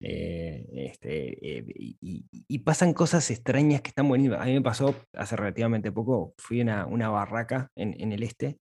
[0.00, 4.40] eh, este, eh, y, pasan cosas extrañas que están buenísimas.
[4.40, 8.22] A mí me pasó hace relativamente poco, fui a una, una barraca en, en el
[8.24, 8.58] este,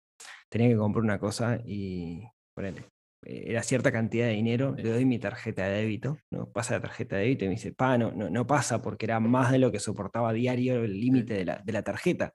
[0.48, 2.22] tenía que comprar una cosa y
[2.54, 2.82] ponele,
[3.24, 6.50] eh, era cierta cantidad de dinero, le doy mi tarjeta de débito, ¿no?
[6.50, 9.20] pasa la tarjeta de débito y me dice, pa, no, no, no pasa porque era
[9.20, 12.34] más de lo que soportaba diario el límite de la, de la tarjeta.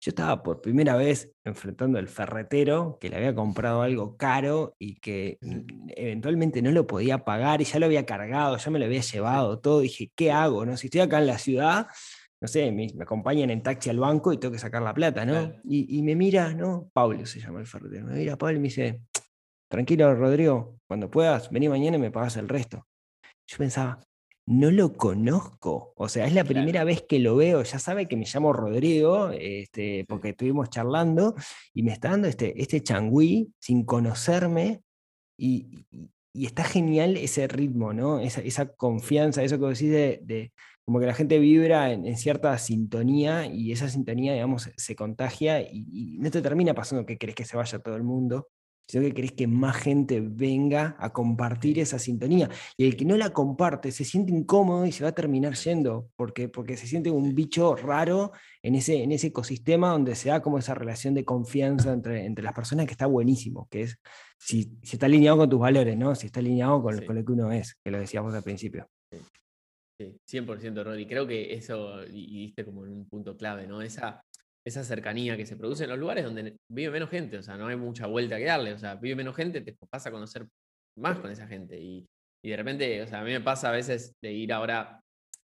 [0.00, 5.00] Yo estaba por primera vez enfrentando al ferretero que le había comprado algo caro y
[5.00, 5.38] que
[5.96, 9.58] eventualmente no lo podía pagar y ya lo había cargado, ya me lo había llevado
[9.58, 9.80] todo.
[9.80, 10.66] Dije, ¿qué hago?
[10.66, 10.76] No?
[10.76, 11.86] Si estoy acá en la ciudad,
[12.40, 15.24] no sé, me, me acompañan en taxi al banco y tengo que sacar la plata,
[15.24, 15.32] ¿no?
[15.32, 15.60] Claro.
[15.64, 16.90] Y, y me mira, ¿no?
[16.92, 18.06] Pablo se llama el ferretero.
[18.06, 19.00] Me mira Pablo y me dice,
[19.68, 22.86] tranquilo, Rodrigo, cuando puedas, vení mañana y me pagas el resto.
[23.46, 24.00] Yo pensaba,
[24.46, 25.92] no lo conozco.
[25.96, 26.54] O sea, es la Claro.
[26.54, 27.62] primera vez que lo veo.
[27.62, 31.34] Ya sabe que me llamo Rodrigo, este, porque estuvimos charlando
[31.74, 34.82] y me está dando este, este changüí sin conocerme.
[35.38, 38.20] Y, y- y está genial ese ritmo, ¿no?
[38.20, 40.52] Esa, esa confianza, eso que decís de, de
[40.84, 44.94] como que la gente vibra en, en cierta sintonía y esa sintonía, digamos, se, se
[44.94, 48.48] contagia y, y no te termina pasando que querés que se vaya todo el mundo,
[48.86, 52.48] sino que querés que más gente venga a compartir esa sintonía.
[52.76, 56.10] Y el que no la comparte se siente incómodo y se va a terminar yendo,
[56.16, 60.40] porque, porque se siente un bicho raro en ese, en ese ecosistema donde se da
[60.40, 63.98] como esa relación de confianza entre, entre las personas que está buenísimo, que es
[64.38, 66.14] si, si está alineado con tus valores, ¿no?
[66.14, 67.04] Si está alineado con, Sí.
[67.04, 68.88] con lo que uno es, que lo decíamos al principio.
[69.98, 71.06] Sí, 100% Rodri.
[71.06, 73.80] Creo que eso, y, como en un punto clave, ¿no?
[73.80, 74.22] Esa,
[74.66, 77.68] esa cercanía que se produce en los lugares donde vive menos gente, o sea, no
[77.68, 80.46] hay mucha vuelta que darle, o sea, vive menos gente, te pasa a conocer
[80.98, 81.78] más con esa gente.
[81.80, 82.04] Y,
[82.44, 85.00] y de repente, o sea, a mí me pasa a veces de ir ahora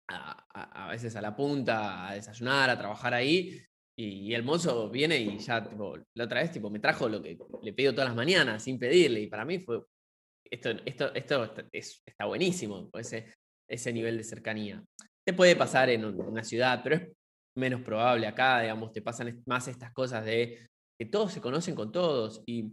[0.09, 3.63] a, a- veces a la punta a desayunar, a trabajar ahí,
[3.99, 7.39] y, el mozo viene y ya, tipo, la otra vez, tipo, me trajo lo que
[7.63, 9.83] le pido todas las mañanas sin pedirle, y para mí fue,
[10.51, 13.35] esto, esto, esto es- está buenísimo, ese,
[13.69, 14.83] ese nivel de cercanía.
[15.27, 17.03] Te puede pasar en un- una ciudad, pero es
[17.57, 21.93] menos probable acá, digamos, te pasan más estas cosas de que todos se conocen con
[21.93, 22.43] todos.
[22.47, 22.73] Y,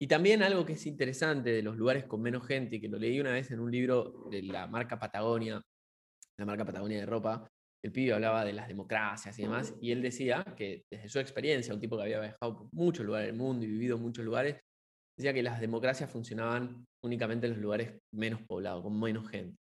[0.00, 3.20] y también algo que es interesante de los lugares con menos gente, que lo leí
[3.20, 5.60] una vez en un libro de la marca Patagonia,
[6.38, 7.48] la marca Patagonia de ropa,
[7.84, 11.74] el pibe hablaba de las democracias y demás, y él decía que desde su experiencia,
[11.74, 14.60] un tipo que había viajado por muchos lugares del mundo y vivido en muchos lugares,
[15.16, 19.56] decía que las democracias funcionaban únicamente en los lugares menos poblados, con menos gente.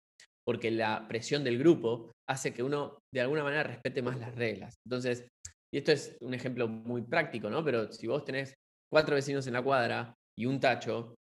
[0.48, 4.78] Porque la presión del grupo hace que uno de alguna manera respete más las reglas.
[4.86, 5.28] Entonces,
[5.70, 7.62] y esto es un ejemplo muy práctico, ¿no?
[7.62, 8.54] Pero si vos tenés
[8.90, 11.14] cuatro vecinos en la cuadra y un tacho,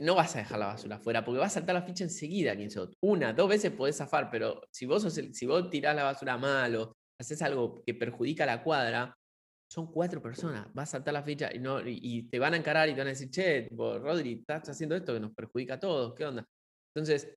[0.00, 2.70] no vas a dejar la basura afuera, porque va a saltar la ficha enseguida quién
[2.70, 2.94] sos.
[3.02, 6.74] Una, dos veces podés zafar, pero si vos, sos si vos tirás la basura mal
[6.76, 9.14] o haces algo que perjudica a la cuadra,
[9.70, 12.88] son cuatro personas, va a saltar la ficha y, no, y, te van a encarar
[12.88, 15.80] y te van a decir, che, tipo, Rodri, estás haciendo esto que nos perjudica a
[15.80, 16.46] todos, ¿qué onda?
[16.94, 17.34] Entonces,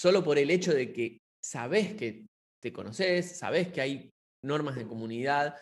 [0.00, 2.26] solo por el hecho de que sabés que
[2.62, 4.10] te conoces, sabés que hay
[4.42, 5.56] normas de comunidad,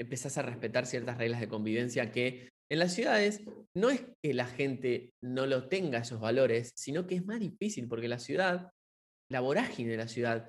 [0.00, 3.42] empezás a respetar ciertas reglas de convivencia que en las ciudades
[3.76, 7.86] no es que la gente no lo tenga esos valores, sino que es más difícil
[7.86, 8.70] porque la ciudad,
[9.30, 10.48] la vorágine de la ciudad,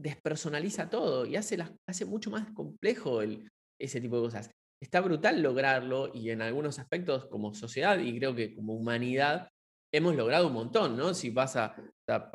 [0.00, 3.48] despersonaliza todo y hace, las, hace mucho más complejo el,
[3.80, 4.50] ese tipo de cosas.
[4.80, 9.48] Está brutal lograrlo y en algunos aspectos como sociedad y creo que como humanidad
[9.96, 11.14] hemos logrado un montón, ¿no?
[11.14, 11.74] Si vas a,
[12.08, 12.30] a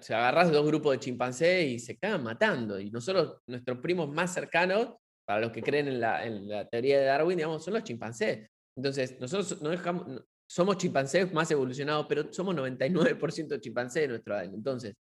[0.00, 4.32] si agarras dos grupos de chimpancés y se cagan matando y nosotros, nuestros primos más
[4.32, 4.94] cercanos,
[5.26, 8.50] para los que creen en la, teoría de Darwin, digamos, son los chimpancés.
[8.76, 14.54] Entonces, nosotros no dejamos, somos chimpancés más evolucionados, pero somos 99% chimpancés de nuestro ADN.
[14.54, 14.94] Entonces,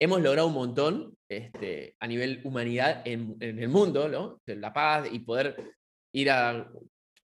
[0.00, 4.40] hemos logrado un montón este, a nivel humanidad en, en el mundo, ¿no?
[4.46, 5.74] La paz y poder
[6.12, 6.68] ir a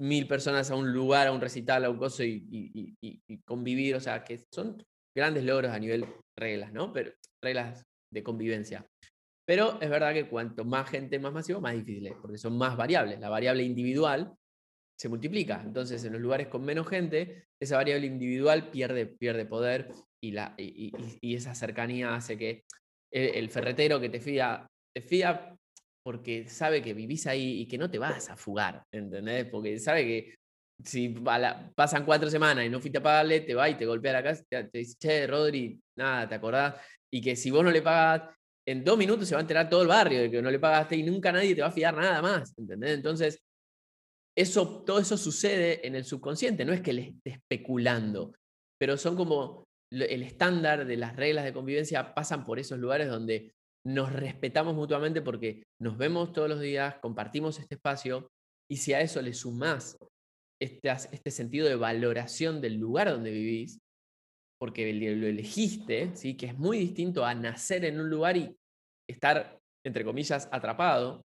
[0.04, 3.96] mil personas a un lugar, a un recital, a un coso y, y- y- convivir,
[3.96, 4.84] o sea, que son
[5.16, 6.06] grandes logros a nivel
[6.38, 6.92] reglas, ¿no?
[6.92, 7.84] Pero reglas
[8.14, 8.86] de convivencia.
[9.48, 12.76] Pero es verdad que cuanto más gente, más masivo, más difícil es, porque son más
[12.76, 13.20] variables.
[13.20, 14.34] La variable individual
[15.00, 15.62] se multiplica.
[15.64, 19.92] Entonces, en los lugares con menos gente, esa variable individual pierde, pierde poder
[20.22, 22.64] y, la, y, esa cercanía hace que
[23.12, 25.56] el, el ferretero que te fía, te fía
[26.04, 29.46] porque sabe que vivís ahí y que no te vas a fugar, ¿entendés?
[29.46, 30.36] Porque sabe que
[30.84, 34.14] si la- pasan cuatro semanas y no fuiste a pagarle, te va y te golpea
[34.14, 36.76] la casa, te, te dice, che, Rodri, nada, ¿te acordás?
[37.12, 38.36] Y que si vos no le pagás,
[38.66, 40.96] en dos minutos se va a enterar todo el barrio de que no le pagaste
[40.98, 42.92] y nunca nadie te va a fiar nada más, ¿entendés?
[42.96, 43.40] Entonces,
[44.36, 48.34] eso, todo eso sucede en el subconsciente, no es que le esté especulando,
[48.80, 53.54] pero son como el estándar de las reglas de convivencia pasan por esos lugares donde
[53.86, 58.32] nos respetamos mutuamente porque nos vemos todos los días, compartimos este espacio
[58.70, 59.98] y si a eso le sumás
[60.62, 63.80] este, este sentido de valoración del lugar donde vivís,
[64.60, 66.38] porque lo elegiste, ¿sí?
[66.38, 68.56] que es muy distinto a nacer en un lugar y
[69.10, 71.22] estar, entre comillas, atrapado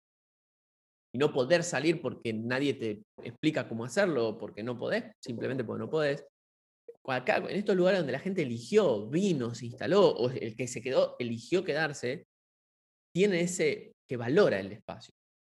[1.14, 5.84] y no poder salir porque nadie te explica cómo hacerlo, porque no podés, simplemente porque
[5.84, 6.26] no podés.
[7.04, 10.82] Acá, en estos lugares donde la gente eligió, vino, se instaló, o el que se
[10.82, 12.26] quedó eligió quedarse,
[13.12, 15.14] tiene ese que valora el espacio.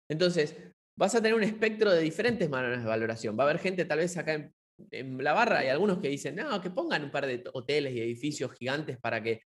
[0.09, 0.55] Entonces,
[0.97, 3.37] vas a tener un espectro de diferentes maneras de valoración.
[3.37, 4.51] Va a haber gente tal vez acá
[4.89, 8.01] en la barra hay algunos que dicen, no, que pongan un par de hoteles y
[8.01, 9.43] edificios gigantes para que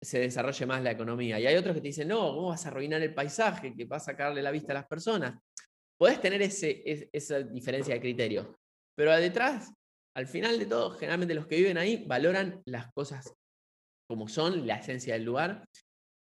[0.00, 1.38] se desarrolle más la economía.
[1.38, 3.74] Y hay otros que te dicen, no, ¿cómo vas a arruinar el paisaje?
[3.74, 5.40] Que vas a sacarle la vista a las personas.
[5.96, 8.58] Podés tener ese, esa diferencia de criterio.
[8.96, 9.72] Pero detrás,
[10.16, 13.32] al final de todo, generalmente los que viven ahí valoran las cosas
[14.08, 15.64] como son, la esencia del lugar.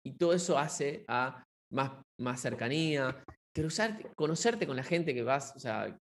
[0.05, 3.23] Y todo eso hace a más, más cercanía,
[4.15, 5.97] conocerte con la gente que vas, o sea,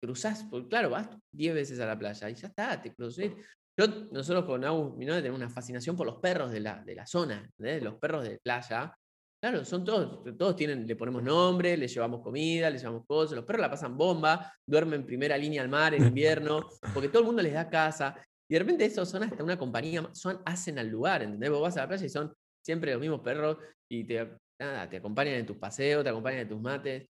[0.00, 3.30] cruzás, porque claro, vas 10 veces a la playa y ya está, te cruzás.
[3.78, 6.96] Yo, nosotros con Agus, mi novia, tenemos una fascinación por los perros de la, de
[6.96, 8.92] la zona, los perros de playa.
[9.40, 13.44] Claro, son todos, todos tienen, le ponemos nombre, le llevamos comida, le llevamos cosas, los
[13.44, 17.26] perros la pasan bomba, duermen en primera línea al mar en invierno, porque todo el
[17.26, 18.16] mundo les da casa.
[18.48, 21.50] Y de repente esas son hasta una compañía, son, hacen al lugar, ¿entendés?
[21.50, 22.34] Vos vas a la playa y son
[22.68, 23.56] siempre los mismos perros
[23.90, 24.28] y te,
[24.60, 27.06] nada, te acompañan en tus paseos, te acompañan en tus mates.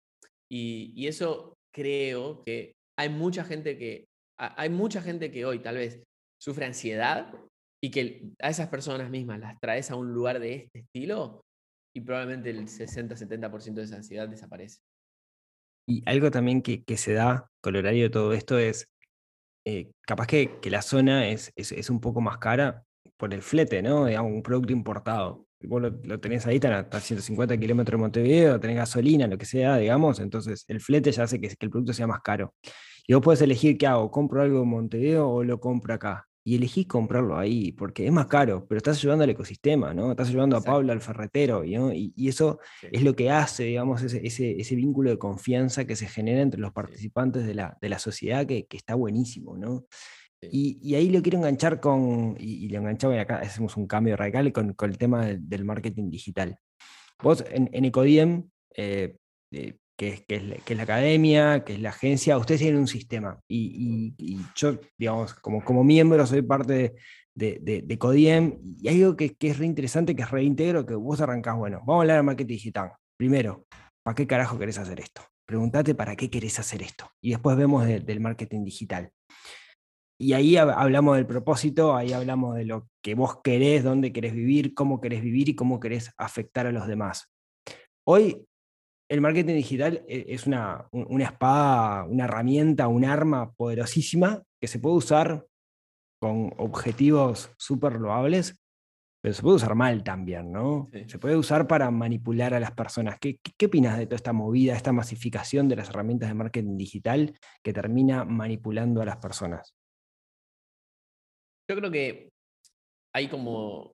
[0.52, 4.06] Y, y eso creo que hay mucha gente que,
[4.38, 6.04] hay mucha gente que hoy tal vez
[6.42, 7.34] sufre ansiedad
[7.82, 11.46] y que a esas personas mismas las traes a un lugar de este estilo
[11.96, 14.82] y probablemente el 60-70% de esa ansiedad desaparece.
[15.88, 18.90] Y algo también que, se da, colorario de todo esto, es
[19.66, 22.84] eh, capaz que, la zona es, es, un poco más cara
[23.16, 24.06] por el flete, ¿no?
[24.06, 25.45] Digamos, un producto importado.
[25.62, 29.78] Vos lo, tenés ahí, está a 150 kilómetros de Montevideo, tenés gasolina, lo que sea,
[29.78, 32.54] digamos, entonces el flete ya hace que, que el producto sea más caro.
[33.08, 36.28] Y vos puedes elegir qué hago, compro algo en Montevideo o lo compro acá.
[36.44, 40.12] Y elegís comprarlo ahí, porque es más caro, pero estás ayudando al ecosistema, ¿no?
[40.12, 44.76] Estás ayudando a Pablo, al ferretero, y, eso es lo que hace, digamos, ese, ese,
[44.76, 48.68] vínculo de confianza que se genera entre los participantes de la, de la sociedad que,
[48.68, 49.86] que, está buenísimo, ¿no?
[50.42, 54.52] Y, ahí lo quiero enganchar con, y, lo enganchamos y acá hacemos un cambio radical
[54.54, 56.58] con, con el tema del, marketing digital.
[57.22, 59.18] Vos en, Ecodiem, eh,
[59.52, 63.40] eh, que es, es, la, academia, que es la agencia, ustedes tienen un sistema.
[63.48, 64.14] Y,
[64.56, 66.96] yo, digamos, como, como miembro soy parte
[67.34, 71.22] de, de, Codiem y hay algo que, es re interesante, que es reintegro, que vos
[71.22, 72.92] arrancás, bueno, vamos a hablar de marketing digital.
[73.18, 73.66] Primero,
[74.04, 75.22] ¿para qué carajo querés hacer esto?
[75.46, 77.10] Pregúntate para qué querés hacer esto.
[77.22, 79.12] Y después vemos del marketing digital.
[80.18, 84.74] Y ahí hablamos del propósito, ahí hablamos de lo que vos querés, dónde querés vivir,
[84.74, 87.30] cómo querés vivir y cómo querés afectar a los demás.
[88.08, 88.48] Hoy
[89.10, 90.88] el marketing digital e, es una,
[91.20, 95.46] espada, una herramienta, un arma poderosísima que se puede usar
[96.22, 98.58] con objetivos súper loables,
[99.22, 100.90] pero se puede usar mal también, ¿no?
[101.08, 103.18] Se puede usar para manipular a las personas.
[103.20, 107.38] ¿Qué, qué, opinas de toda esta movida, esta masificación de las herramientas de marketing digital
[107.64, 109.76] que termina manipulando a las personas?
[111.70, 112.30] Yo creo que
[113.14, 113.94] hay como,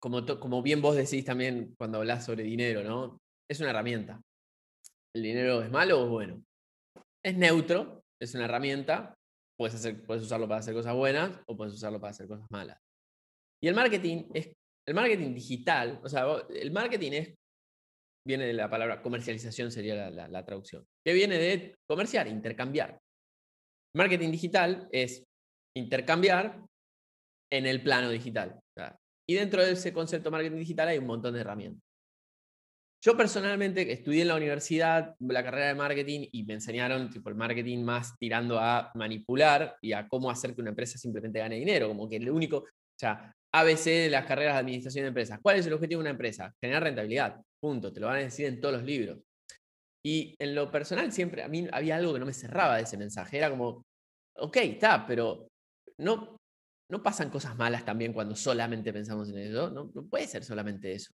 [0.00, 3.18] como, como bien vos decís también cuando hablas sobre dinero, ¿no?
[3.48, 4.20] Es una herramienta.
[5.14, 6.44] ¿El dinero es malo o es bueno?
[7.24, 9.14] Es neutro, es una herramienta,
[9.58, 12.78] puedes, hacer, puedes usarlo para hacer cosas buenas o puedes usarlo para hacer cosas malas.
[13.62, 14.52] Y el marketing es,
[14.86, 17.34] el marketing digital, o sea, el marketing es,
[18.26, 22.98] viene de la palabra comercialización, sería la, traducción, que viene de comerciar, intercambiar.
[23.96, 25.24] Marketing digital es
[25.76, 26.62] intercambiar
[27.50, 28.60] en el plano digital.
[29.28, 31.82] y dentro de ese concepto de marketing digital hay un montón de herramientas.
[33.00, 37.36] Yo personalmente estudié en la universidad la carrera de marketing y me enseñaron tipo, el
[37.36, 41.86] marketing más tirando a manipular y a cómo hacer que una empresa simplemente gane dinero.
[41.86, 45.38] Como que el único, o sea, ABC de las carreras de administración de empresas.
[45.40, 46.52] ¿Cuál es el objetivo de una empresa?
[46.60, 47.40] Generar rentabilidad.
[47.60, 47.92] Punto.
[47.92, 49.20] Te lo van a decir en todos los libros.
[50.04, 52.96] Y en lo personal siempre a mí había algo que no me cerraba de ese
[52.96, 53.38] mensaje.
[53.38, 53.84] Era como,
[54.36, 55.46] ok, está, pero
[55.98, 56.37] no,
[56.90, 59.70] no pasan cosas malas también cuando solamente pensamos en eso.
[59.70, 61.12] No, no puede ser solamente eso.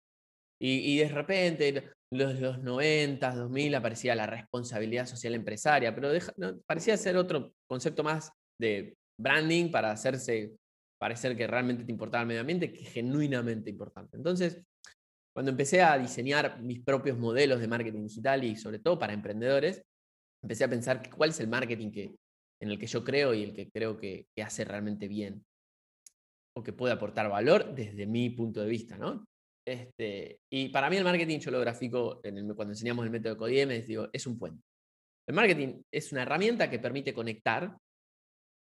[0.64, 6.12] Y, de repente, los, los 90, 2000, aparecía la responsabilidad social empresaria, pero
[6.68, 10.54] parecía ser otro concepto más de branding para hacerse
[11.00, 14.18] parecer que realmente te importaba el medio ambiente que genuinamente importante.
[14.18, 14.62] Entonces,
[15.34, 19.82] cuando empecé a diseñar mis propios modelos de marketing digital y sobre todo para emprendedores,
[20.44, 22.16] empecé a pensar cuál es el marketing que,
[22.60, 25.44] en el que yo creo y el que creo que hace realmente bien
[26.58, 29.26] o que puede aportar valor desde mi punto de vista, ¿no?
[29.68, 33.38] Este, y para mí el marketing, yo lo grafico en el- cuando enseñamos el método
[33.38, 34.64] Codiemes, digo, es un puente.
[35.30, 37.78] El marketing es una herramienta que permite conectar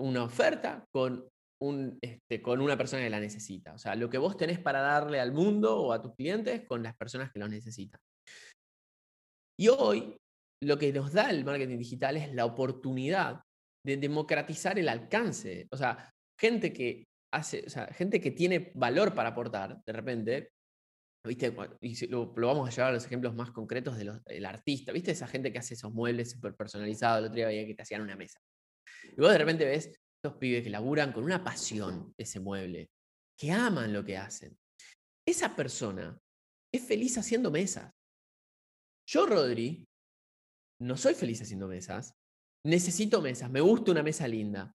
[0.01, 1.29] una oferta con,
[1.63, 3.75] un, este, con una persona que la necesita.
[3.75, 6.83] O sea, lo que vos tenés para darle al mundo o a tus clientes con
[6.83, 8.01] las personas que lo necesitan.
[9.59, 10.17] Y hoy,
[10.63, 13.41] lo que nos da el marketing digital es la oportunidad
[13.87, 15.67] de democratizar el alcance.
[15.71, 20.53] O sea, gente que hace, gente que tiene valor para aportar, de repente,
[21.25, 21.55] ¿viste?
[21.81, 25.11] Y lo, lo vamos a llevar a los ejemplos más concretos del artista, ¿viste?
[25.11, 28.03] Esa gente que hace esos muebles súper personalizados, el otro día veía que te hacían
[28.03, 28.41] una mesa.
[29.05, 32.91] Y vos de repente ves estos pibes que laburan con una pasión ese mueble,
[33.37, 34.57] que aman lo que hacen.
[35.27, 36.19] Esa persona
[36.73, 37.93] es feliz haciendo mesas.
[39.07, 39.87] Yo, Rodri,
[40.81, 42.15] no soy feliz haciendo mesas.
[42.65, 43.51] Necesito mesas.
[43.51, 44.75] Me gusta una mesa linda.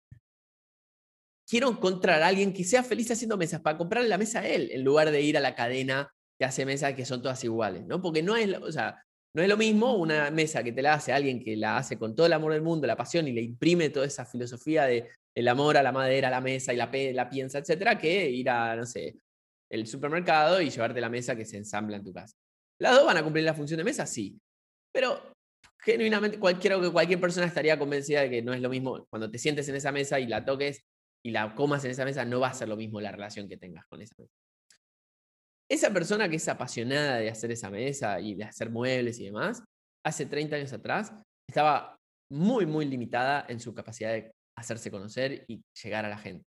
[1.48, 4.70] Quiero encontrar a alguien que sea feliz haciendo mesas para comprarle la mesa a él,
[4.72, 8.00] en lugar de ir a la cadena que hace mesas que son todas iguales, ¿no?
[8.00, 9.02] Porque no es, o sea,
[9.34, 12.14] no es lo mismo una mesa que te la hace alguien que la hace con
[12.14, 15.48] todo el amor del mundo, la pasión y le imprime toda esa filosofía de el
[15.48, 18.76] amor a la madera, a la mesa y la, la piensa, etcétera, que ir a,
[18.76, 19.16] no sé,
[19.70, 22.34] el supermercado y llevarte la mesa que se ensambla en tu casa.
[22.78, 24.06] ¿Las dos van a cumplir la función de mesa?
[24.06, 24.38] Sí.
[24.92, 25.32] Pero
[25.80, 29.38] genuinamente cualquier, que cualquier persona estaría convencida de que no es lo mismo cuando te
[29.38, 30.84] sientes en esa mesa y la toques
[31.24, 33.56] y la comas en esa mesa, no va a ser lo mismo la relación que
[33.56, 34.32] tengas con esa mesa.
[35.70, 39.62] Esa persona que es apasionada de hacer esa mesa y de hacer muebles y demás,
[40.04, 41.12] hace 30 años atrás
[41.48, 41.96] estaba
[42.30, 46.44] muy, muy limitada en su capacidad de hacerse conocer y llegar a la gente.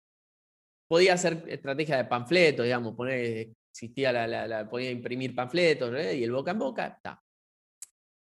[0.89, 6.25] Podía hacer estrategia de panfleto, digamos, poner, existía la, la- la- podía imprimir panfletos y
[6.25, 7.21] el boca en boca, está.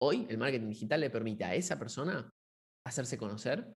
[0.02, 2.30] Hoy el marketing digital le permite a esa persona
[2.86, 3.74] hacerse conocer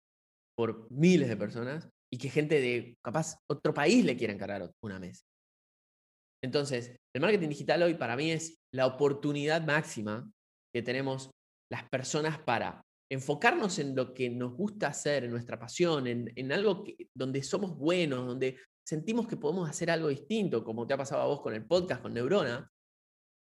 [0.56, 5.00] por miles de personas y que gente de capaz otro país le quiera encargar una
[5.00, 5.24] mesa.
[6.44, 10.30] Entonces, el marketing digital hoy para mí es la oportunidad máxima
[10.74, 11.32] que tenemos
[11.72, 12.82] las personas para
[13.12, 17.42] enfocarnos en lo que nos gusta hacer, en nuestra pasión, en, en algo que- donde
[17.42, 21.42] somos buenos, donde sentimos que podemos hacer algo distinto, como te ha pasado a vos
[21.42, 22.70] con el podcast, con Neurona.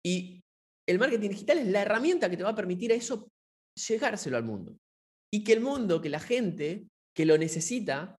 [0.03, 0.41] Y
[0.87, 3.29] el marketing digital es la herramienta que te va a permitir a eso
[3.87, 4.77] llegárselo al mundo.
[5.33, 8.15] Y que el mundo, que la gente que lo necesita,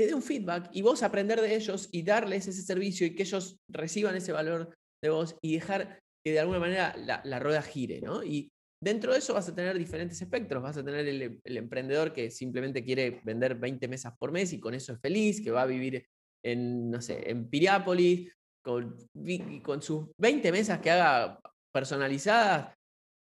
[0.00, 3.24] te dé un feedback y vos aprender de ellos y darles ese servicio y que
[3.24, 4.74] ellos reciban ese valor
[5.04, 8.24] de vos y dejar que de alguna manera la, la rueda gire, ¿no?
[8.24, 8.48] Y
[8.82, 10.62] dentro de eso vas a tener diferentes espectros.
[10.62, 14.72] Vas a tener el, emprendedor que simplemente quiere vender 20 mesas por mes y con
[14.72, 16.06] eso es feliz, que va a vivir
[16.42, 18.32] en, no sé, en Piriápolis,
[18.64, 18.96] con,
[19.62, 21.38] con sus 20 mesas que haga
[21.74, 22.74] personalizadas,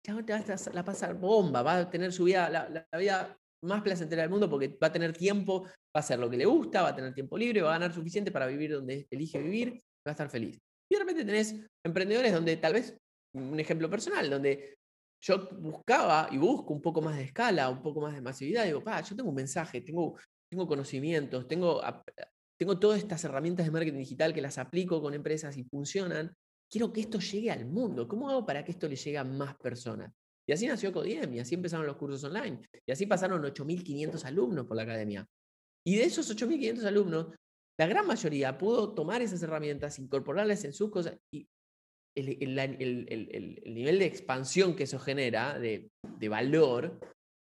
[0.04, 2.98] ya te va a la pasar bomba, va a tener su vida, la, la- la
[2.98, 6.36] vida más placentera del mundo porque va a tener tiempo, va a hacer lo que
[6.36, 9.38] le gusta, va a tener tiempo libre, va a ganar suficiente para vivir donde elige
[9.38, 9.74] vivir,
[10.06, 10.58] va a estar feliz.
[10.88, 11.54] Y de repente tenés
[11.84, 12.96] emprendedores donde tal vez,
[13.34, 14.76] un ejemplo personal, donde
[15.20, 18.82] yo buscaba y busco un poco más de escala, un poco más de masividad, digo,
[18.82, 20.16] pa, yo tengo un mensaje, tengo,
[20.48, 21.82] tengo conocimientos, tengo,
[22.58, 26.34] tengo todas estas herramientas de marketing digital que las aplico con empresas y funcionan.
[26.70, 28.08] Quiero que esto llegue al mundo.
[28.08, 30.12] ¿Cómo hago para que esto le llegue a más personas?
[30.48, 32.60] Y así nació Codiem, y así empezaron los cursos online.
[32.86, 35.26] Y así pasaron 8.500 alumnos por la academia.
[35.86, 37.34] Y de esos 8.500 alumnos,
[37.78, 41.46] la gran mayoría pudo tomar esas herramientas, incorporarlas en sus cosas y
[42.16, 45.90] el, el- el- el- el- el nivel de expansión que eso genera, de,
[46.28, 46.98] valor,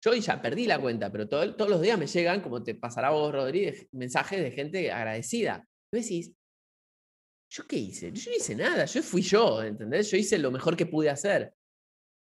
[0.05, 3.11] yo ya perdí la cuenta, pero todo- todos los días me llegan, como te pasará
[3.11, 5.65] vos, Rodríguez, mensajes de gente agradecida.
[5.93, 6.33] Vos decís,
[7.53, 8.13] ¿yo qué hice?
[8.13, 10.11] Yo no hice nada, yo fui yo, ¿entendés?
[10.11, 11.53] Yo hice lo mejor que pude hacer.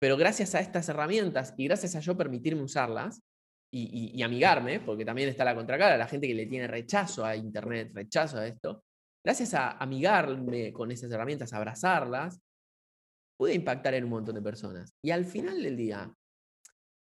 [0.00, 3.20] Pero gracias a estas herramientas y gracias a yo permitirme usarlas
[3.72, 7.92] y, amigarme, porque también está la contracara, la gente que le tiene rechazo a Internet,
[7.94, 8.82] rechazo a esto,
[9.24, 12.40] gracias a amigarme con esas herramientas, abrazarlas,
[13.38, 14.92] pude impactar en un montón de personas.
[15.04, 16.12] Y al final del día,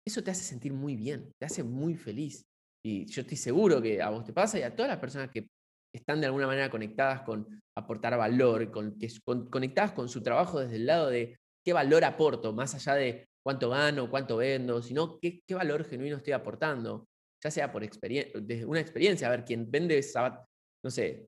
[0.06, 2.46] eso te hace sentir muy bien, te hace muy feliz.
[2.86, 5.48] Y yo estoy seguro que a vos te pasa y a todas las personas que
[5.94, 10.60] están de alguna manera conectadas con aportar valor, con, que, con- conectadas con su trabajo
[10.60, 15.20] desde el lado de qué valor aporto, más allá de cuánto gano, cuánto vendo, sino
[15.20, 17.08] qué, qué valor genuino estoy aportando,
[17.44, 20.46] ya sea por experien- desde una experiencia, a ver, quien vende, sabat-
[20.84, 21.28] no sé,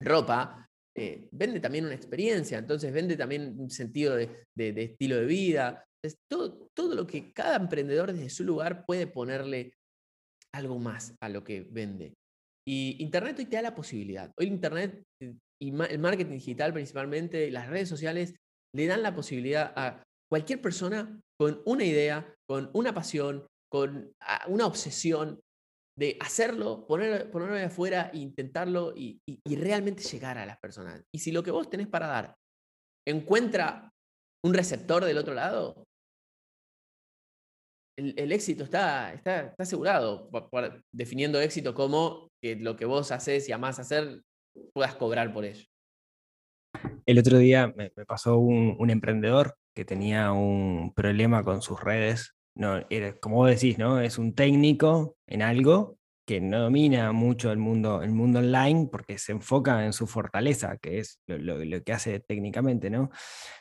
[0.00, 5.26] ropa, eh, vende también una experiencia, entonces vende también un sentido de, de- estilo de
[5.26, 5.84] vida.
[6.04, 9.72] Es todo, todo lo que cada emprendedor desde su lugar puede ponerle
[10.54, 12.14] algo más a lo que vende.
[12.66, 14.30] Y Internet hoy te da la posibilidad.
[14.38, 18.34] Hoy Internet y el marketing digital principalmente, las redes sociales,
[18.78, 24.44] le dan la posibilidad a cualquier persona con una idea, con una pasión, con ah,
[24.46, 25.40] una obsesión
[25.98, 31.02] de hacerlo, poner, ponerlo de afuera e intentarlo y, y realmente llegar a las personas.
[31.12, 32.34] Y si lo que vos tenés para dar
[33.04, 33.90] encuentra
[34.44, 35.84] un receptor del otro lado,
[37.98, 40.30] el, éxito está, está, asegurado,
[40.92, 44.22] definiendo éxito como que lo que vos haces y amás hacer,
[44.72, 45.64] puedas cobrar por ello.
[47.06, 52.34] El otro día me, pasó un, emprendedor que tenía un problema con sus redes.
[52.54, 52.80] No,
[53.20, 54.00] como vos decís, ¿no?
[54.00, 55.98] Es un técnico en algo
[56.28, 60.76] que no domina mucho el mundo, el mundo online porque se enfoca en su fortaleza,
[60.76, 63.10] que es lo, que hace técnicamente, ¿no?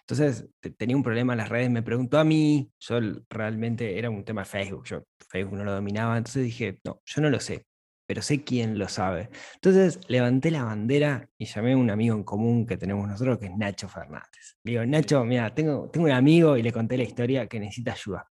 [0.02, 3.00] Entonces tenía un problema en las redes, me preguntó a mí, yo
[3.30, 7.22] realmente era un tema de Facebook, yo Facebook no lo dominaba, entonces dije, no, yo
[7.22, 7.66] no lo sé,
[8.08, 9.30] pero sé quién lo sabe.
[9.56, 13.48] Entonces levanté la bandera y llamé a un amigo en común que tenemos nosotros, que
[13.48, 14.58] es Nacho Fernández.
[14.64, 18.28] digo, Nacho, mira, tengo, tengo un amigo y le conté la historia que necesita ayuda.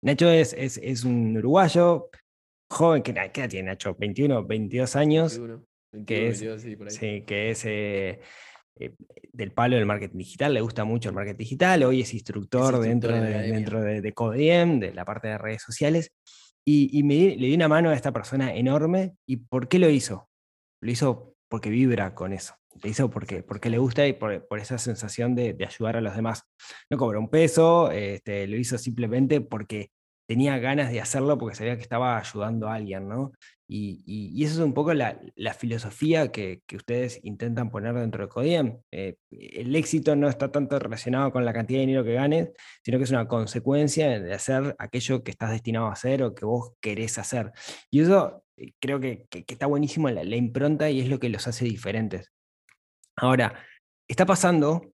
[0.00, 2.08] Nacho es, es, es, un uruguayo,
[2.70, 3.94] joven, que ¿qué edad tiene Nacho?
[3.98, 5.40] 21, 22 años.
[6.06, 6.44] que es,
[6.88, 8.20] sí, que es eh,
[8.78, 8.94] eh,
[9.32, 13.12] del palo del marketing digital, le gusta mucho el marketing digital, hoy es instructor, dentro,
[13.12, 16.12] de, dentro de, de Codiem, de la parte de redes sociales,
[16.68, 20.28] y, me le di una mano a esta persona enorme, ¿y por qué lo hizo?
[20.82, 24.76] Lo hizo porque vibra con eso, lo hizo porque, porque le gusta y por, esa
[24.76, 26.42] sensación de, ayudar a los demás.
[26.90, 29.90] No cobró un peso, este, lo hizo simplemente porque
[30.26, 33.32] tenía ganas de hacerlo porque sabía que estaba ayudando a alguien, ¿no?
[33.68, 35.18] Y, y, eso es un poco la,
[35.58, 38.78] filosofía que, ustedes intentan poner dentro de Codiem.
[38.92, 42.50] Eh, el éxito no está tanto relacionado con la cantidad de dinero que ganes,
[42.84, 46.44] sino que es una consecuencia de hacer aquello que estás destinado a hacer o que
[46.44, 47.52] vos querés hacer.
[47.90, 51.48] Y eso eh, creo que, está buenísimo la, la impronta y es lo que los
[51.48, 52.32] hace diferentes.
[53.16, 53.64] Ahora,
[54.08, 54.92] está pasando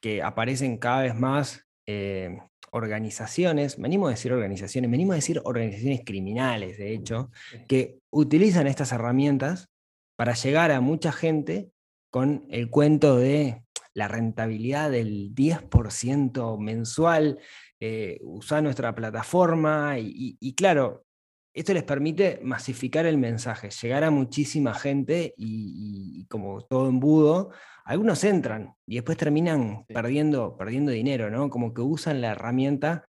[0.00, 2.38] que aparecen cada vez más eh,
[2.70, 7.30] organizaciones, me animo a decir organizaciones, me animo a decir organizaciones criminales, de hecho,
[7.68, 9.68] que utilizan estas herramientas
[10.16, 11.70] para llegar a mucha gente
[12.10, 13.62] con el cuento de
[13.94, 17.38] la rentabilidad del 10% mensual,
[17.80, 21.04] eh, usar nuestra plataforma y, claro,
[21.52, 27.50] esto les permite masificar el mensaje, llegar a muchísima gente y, y como todo embudo,
[27.84, 31.50] algunos entran y después terminan perdiendo, perdiendo dinero, ¿no?
[31.50, 33.09] Como que usan la herramienta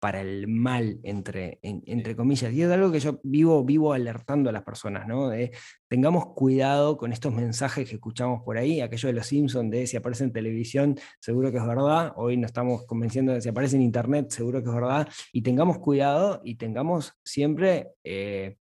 [0.00, 2.52] para el mal, entre, entre comillas.
[2.52, 5.28] Y es algo que yo vivo, vivo alertando a las personas, ¿no?
[5.28, 5.52] De,
[5.88, 9.96] tengamos cuidado con estos mensajes que escuchamos por ahí, aquello de los Simpsons, de si
[9.98, 13.82] aparece en televisión, seguro que es verdad, hoy nos estamos convenciendo de si aparece en
[13.82, 17.90] Internet, seguro que es verdad, y tengamos cuidado y tengamos siempre...
[18.02, 18.56] Eh,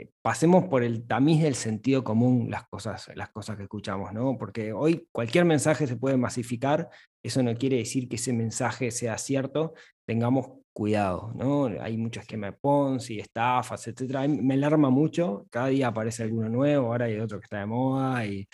[0.00, 4.36] eh, pasemos por el tamiz del sentido común las cosas, las cosas que escuchamos, ¿no?
[4.38, 6.88] Porque hoy cualquier mensaje se puede masificar,
[7.22, 9.74] eso no quiere decir que ese mensaje sea cierto,
[10.10, 11.66] tengamos cuidado, ¿no?
[11.80, 14.26] Hay mucho esquema de Ponzi, estafas, etcétera.
[14.26, 18.26] Me alarma mucho, cada día aparece alguno nuevo, ahora hay otro que está de moda
[18.26, 18.48] y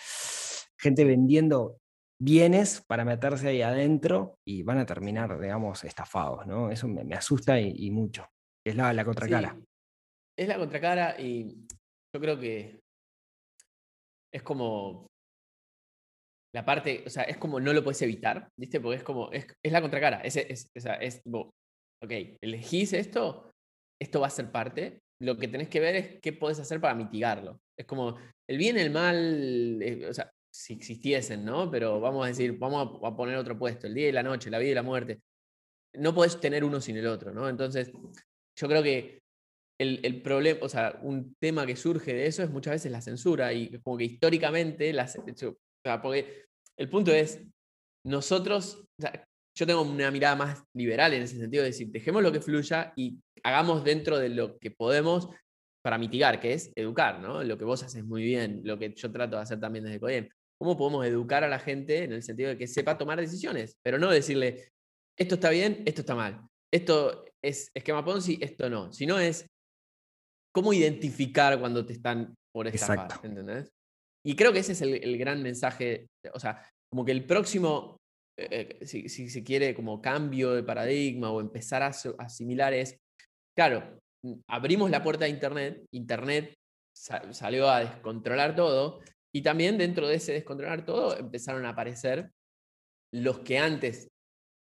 [0.79, 1.79] gente vendiendo
[2.19, 6.69] bienes para meterse ahí adentro y van a terminar, digamos, estafados, ¿no?
[6.69, 8.27] Eso me, asusta y, mucho.
[8.63, 9.57] Es la, la contracara
[10.37, 11.65] es la contracara y
[12.13, 12.79] yo creo que
[14.31, 15.07] es como
[16.57, 18.81] la parte, o sea, es como no lo puedes evitar, ¿viste?
[18.81, 23.51] Porque es como, es, la contracara, es, es, es, ok, elegís esto,
[24.01, 26.95] esto va a ser parte, lo que tenés que ver es qué podés hacer para
[26.95, 27.61] mitigarlo.
[27.77, 28.17] Es como
[28.49, 31.69] el bien el mal, eh, o sea, si existiesen, ¿no?
[31.69, 34.57] Pero vamos a decir, vamos a, poner otro puesto, el día y la noche, la
[34.57, 35.21] vida y la muerte.
[35.93, 37.47] No podés tener uno sin el otro, ¿no?
[37.47, 37.91] Entonces,
[38.57, 39.21] yo creo que
[39.79, 43.53] el, problema, o sea, un tema que surge de eso es muchas veces la censura
[43.53, 45.07] y como que históricamente, la,
[46.01, 46.46] porque
[46.77, 47.41] el punto es,
[48.05, 48.85] nosotros,
[49.57, 52.93] yo tengo una mirada más liberal en ese sentido de decir, dejemos lo que fluya
[52.95, 55.29] y hagamos dentro de lo que podemos
[55.83, 57.43] para mitigar, que es educar, ¿no?
[57.43, 60.29] Lo que vos haces muy bien, lo que yo trato de hacer también desde Codiem.
[60.59, 63.77] ¿Cómo podemos educar a la gente en el sentido de que sepa tomar decisiones?
[63.83, 64.71] Pero no decirle,
[65.17, 66.41] esto está bien, esto está mal.
[66.73, 68.91] Esto es esquema Ponzi, esto no.
[68.91, 69.47] Sino es,
[70.53, 73.71] cómo identificar cuando te están por esta ¿entendés?
[74.25, 77.97] Y creo que ese es el, gran mensaje, o sea, como que el próximo,
[78.37, 82.97] eh, si, se quiere, como cambio de paradigma o empezar a asimilar es,
[83.55, 83.99] claro,
[84.47, 86.53] abrimos la puerta de Internet, Internet
[86.93, 89.01] salió a descontrolar todo,
[89.33, 92.31] y también dentro de ese descontrolar todo empezaron a aparecer
[93.13, 94.09] los que antes,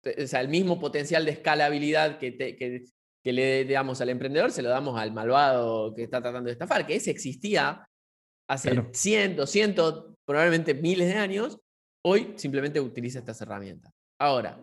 [0.05, 2.83] o sea, el mismo potencial de escalabilidad que, que,
[3.23, 6.85] que le damos al emprendedor, se lo damos al malvado que está tratando de estafar,
[6.85, 7.88] que ese existía
[8.49, 11.59] hace 100, 200, probablemente miles de años,
[12.05, 13.91] Hoy simplemente utiliza estas herramientas.
[14.21, 14.57] Ahora,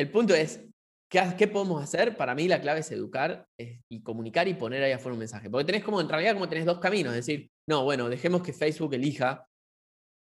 [0.00, 0.64] el punto es,
[1.10, 2.16] ¿qué, qué podemos hacer?
[2.16, 5.50] Para mí la clave es educar es- y comunicar y poner ahí afuera un mensaje.
[5.50, 7.12] Porque tenés como, en realidad, como tenés dos caminos.
[7.14, 9.44] Es decir, no, bueno, dejemos que Facebook elija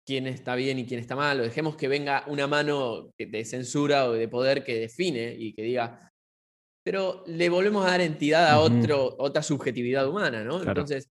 [0.07, 4.07] quién está bien y quién está mal, o dejemos que venga una mano de censura
[4.09, 6.11] o de poder que define y que diga,
[6.83, 10.61] pero le volvemos a dar entidad a otro, otra subjetividad humana, ¿no?
[10.61, 10.71] Claro.
[10.71, 11.11] Entonces,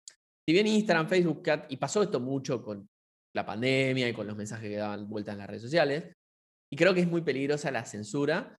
[0.47, 2.87] si bien Instagram, Facebook, Cat, y pasó esto mucho con
[3.35, 6.13] la pandemia y con los mensajes que daban vuelta en las redes sociales,
[6.71, 8.57] y creo que es muy peligrosa la censura.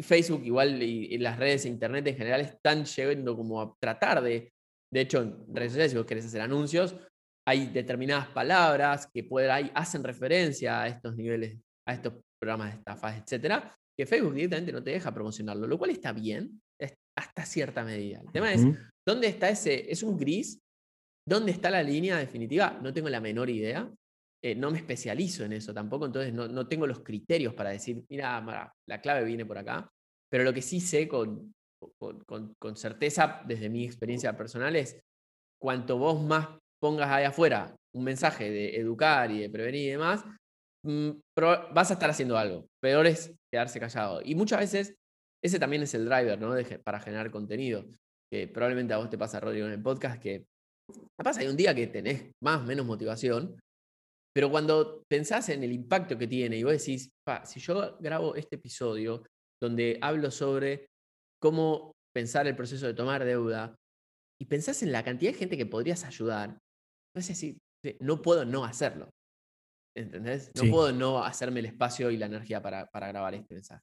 [0.00, 4.22] Facebook igual y, y las redes e internet en general están llegando como a tratar
[4.22, 4.52] de,
[4.92, 6.94] de hecho en redes sociales si vos querés hacer anuncios,
[7.48, 12.78] hay determinadas palabras que pueden, hay- hacen referencia a estos niveles, a estos programas de
[12.78, 16.60] estafas, etcétera, que Facebook directamente no te deja promocionarlo, lo cual está bien
[17.18, 18.20] hasta cierta medida.
[18.24, 18.62] El tema es.
[19.06, 19.90] ¿dónde está ese?
[19.90, 20.60] ¿Es un gris?
[21.26, 22.78] ¿Dónde está la línea definitiva?
[22.82, 23.90] No tengo la menor idea.
[24.44, 28.02] Eh, no me especializo en eso tampoco, entonces no, no tengo los criterios para decir,
[28.08, 29.88] mira, la clave viene por acá.
[30.28, 31.52] Pero lo que sí sé con,
[31.96, 34.98] con- con- certeza, desde mi experiencia personal, es
[35.60, 36.48] cuanto vos más
[36.80, 40.24] pongas ahí afuera un mensaje de educar y de prevenir y demás,
[40.84, 41.10] mm,
[41.72, 42.66] vas a estar haciendo algo.
[42.82, 44.22] Peor es quedarse callado.
[44.24, 44.94] Y muchas veces
[45.44, 46.52] ese también es el driver, ¿no?
[46.54, 47.84] De para generar contenido.
[48.30, 50.46] Que probablemente a vos te pasa, Rodrigo, en el podcast, que
[51.18, 53.58] capaz hay un día que tenés más o menos motivación,
[54.34, 58.34] pero cuando pensás en el impacto que tiene y vos decís, "Pa, si yo grabo
[58.34, 59.24] este episodio
[59.62, 60.86] donde hablo sobre
[61.40, 63.74] cómo pensar el proceso de tomar deuda
[64.40, 66.58] y pensás en la cantidad de gente que podrías ayudar,
[67.16, 67.58] no sé si
[68.00, 69.10] no puedo no hacerlo.
[69.96, 70.50] ¿Entendés?
[70.56, 70.70] No Sí.
[70.70, 73.82] puedo no hacerme el espacio y la energía para, para grabar este mensaje.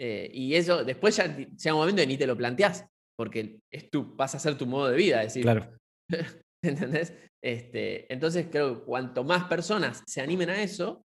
[0.00, 3.90] Eh, y eso después ya llega un momento de ni te lo planteás, porque es
[3.90, 5.76] tu, pasa a ser tu modo de vida, es decir, Claro.
[6.64, 7.14] ¿Entendés?
[7.42, 11.04] Este, entonces creo que cuanto más personas se animen a eso,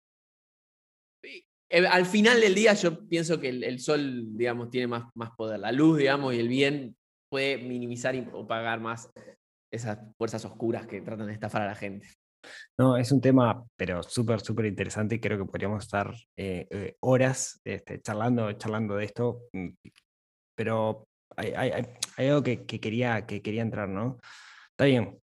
[1.24, 5.30] eh, al final del día yo pienso que el, el sol, digamos, tiene más, más
[5.36, 5.60] poder.
[5.60, 6.96] La luz, digamos, y el bien
[7.30, 9.10] puede minimizar y- o pagar más
[9.72, 12.08] esas fuerzas oscuras que tratan de estafar a la gente.
[12.78, 16.96] No, es un tema, pero súper, súper interesante y creo que podríamos estar eh, eh,
[17.00, 19.68] horas este, charlando, charlando de esto, mm,
[20.56, 21.86] pero hay- hay-
[22.16, 24.18] hay algo que, que quería, que quería entrar, ¿no?
[24.82, 25.16] Está bien,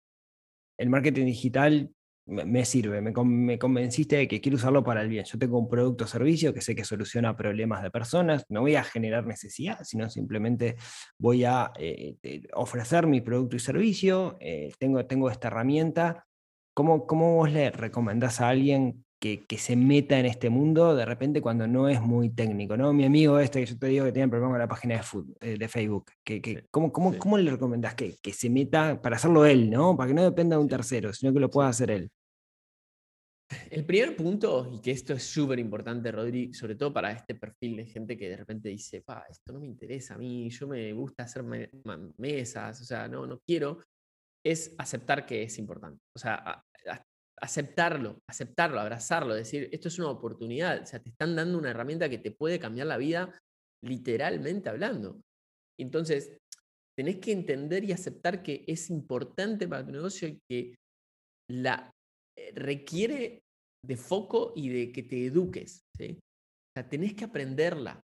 [0.79, 1.91] el marketing digital
[2.27, 5.25] me, sirve, me convenciste de que quiero usarlo para el bien.
[5.25, 8.77] Yo tengo un producto o servicio que sé que soluciona problemas de personas, no voy
[8.77, 10.77] a generar necesidad, sino simplemente
[11.19, 16.25] voy a eh, eh, ofrecer mi producto y servicio, eh, tengo, tengo esta herramienta.
[16.73, 21.05] ¿Cómo, cómo vos le recomendás a alguien que, que se meta en este mundo de
[21.05, 22.77] repente cuando no es muy técnico?
[22.77, 22.93] ¿no?
[22.93, 25.37] Mi amigo este que yo te digo que tiene problema con la página de, fut-
[25.41, 27.19] eh, de Facebook, que, que- Sí, ¿cómo, cómo, sí.
[27.19, 29.97] cómo le recomendás que, que se meta para hacerlo él, ¿no?
[29.97, 32.11] para que no dependa de un tercero, sino que lo pueda hacer él?
[33.71, 37.79] El primer punto, y que esto es súper importante, Rodri, sobre todo para este perfil
[37.79, 40.93] de gente que de repente dice, pa, esto no me interesa a mí, yo me
[40.93, 41.43] gusta hacer
[42.19, 43.83] mesas, o sea, no, no quiero,
[44.45, 45.99] es aceptar que es importante.
[46.15, 46.63] O sea,
[47.41, 52.09] aceptarlo, aceptarlo, abrazarlo, decir, esto es una oportunidad, o sea, te están dando una herramienta
[52.09, 53.33] que te puede cambiar la vida
[53.85, 55.21] literalmente hablando.
[55.79, 56.37] Entonces,
[56.97, 60.75] tenés que entender y aceptar que es importante para tu negocio y que
[61.51, 61.93] la
[62.37, 63.43] eh, requiere
[63.87, 65.85] de foco y de que te eduques.
[65.97, 66.19] ¿sí?
[66.19, 68.01] O sea, tenés que aprenderla.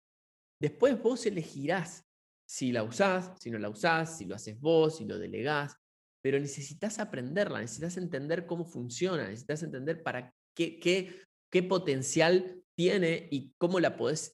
[0.62, 2.04] Después vos elegirás
[2.48, 5.74] si la usás, si no la usás, si lo haces vos, si lo delegás,
[6.24, 11.24] pero necesitas aprenderla, necesitas entender cómo funciona, necesitas entender para qué,
[11.68, 14.34] potencial tiene y cómo la podés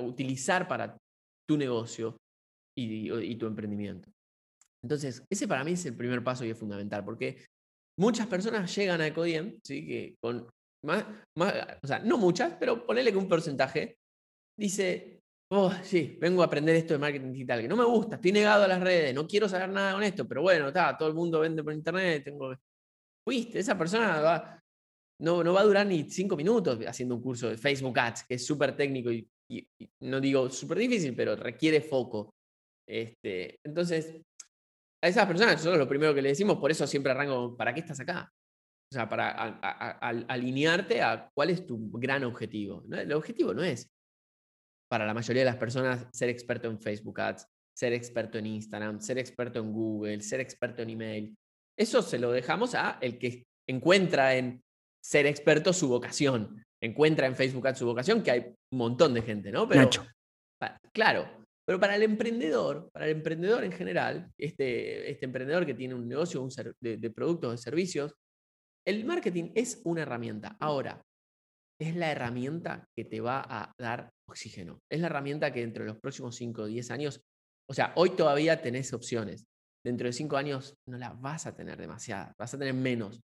[0.00, 0.96] utilizar para
[1.48, 2.16] tu negocio
[2.76, 4.08] y, tu emprendimiento.
[4.82, 7.44] Entonces, ese para mí es el primer paso y es fundamental, porque
[7.98, 9.86] muchas personas llegan a Ecodiem, ¿sí?
[9.86, 10.48] que con
[10.84, 11.06] más,
[11.36, 13.96] más, o sea, no muchas, pero ponele que un porcentaje,
[14.58, 18.32] dice, oh, sí, vengo a aprender esto de marketing digital, que no me gusta, estoy
[18.32, 21.14] negado a las redes, no quiero saber nada con esto, pero bueno, está, todo el
[21.14, 22.54] mundo vende por internet, tengo...
[23.26, 24.62] Fuiste, esa persona
[25.20, 28.34] no, no va a durar ni cinco minutos haciendo un curso de Facebook Ads, que
[28.34, 29.28] es súper técnico y,
[30.00, 32.34] no digo súper difícil, pero requiere foco.
[32.86, 34.20] Este, entonces,
[35.02, 37.80] a esas personas nosotros lo primero que le decimos, por eso siempre arranco, ¿para qué
[37.80, 38.30] estás acá?
[38.90, 39.58] O sea, para
[40.28, 42.84] alinearte a cuál es tu gran objetivo.
[42.90, 43.90] El objetivo no es,
[44.88, 49.00] para la mayoría de las personas, ser experto en Facebook Ads, ser experto en Instagram,
[49.00, 51.36] ser experto en Google, ser experto en email.
[51.76, 54.62] Eso se lo dejamos a el que encuentra en
[55.02, 58.40] ser experto su vocación, encuentra en Facebook Ads su vocación, que hay
[58.72, 59.68] un montón de gente, ¿no?
[59.68, 60.06] Pero, Nacho.
[60.92, 61.28] claro,
[61.66, 66.06] pero para el emprendedor, para el emprendedor en general, este, este emprendedor que tiene un
[66.06, 68.14] negocio un ser- de, de productos o de servicios,
[68.86, 70.56] el marketing es una herramienta.
[70.60, 71.02] Ahora,
[71.80, 74.80] es la herramienta que te va a dar oxígeno.
[74.90, 77.20] Es la herramienta que dentro de los próximos 5 o 10 años,
[77.68, 79.44] o sea, hoy todavía tenés opciones.
[79.84, 83.20] Dentro de 5 años no las vas a tener demasiadas, vas a tener menos.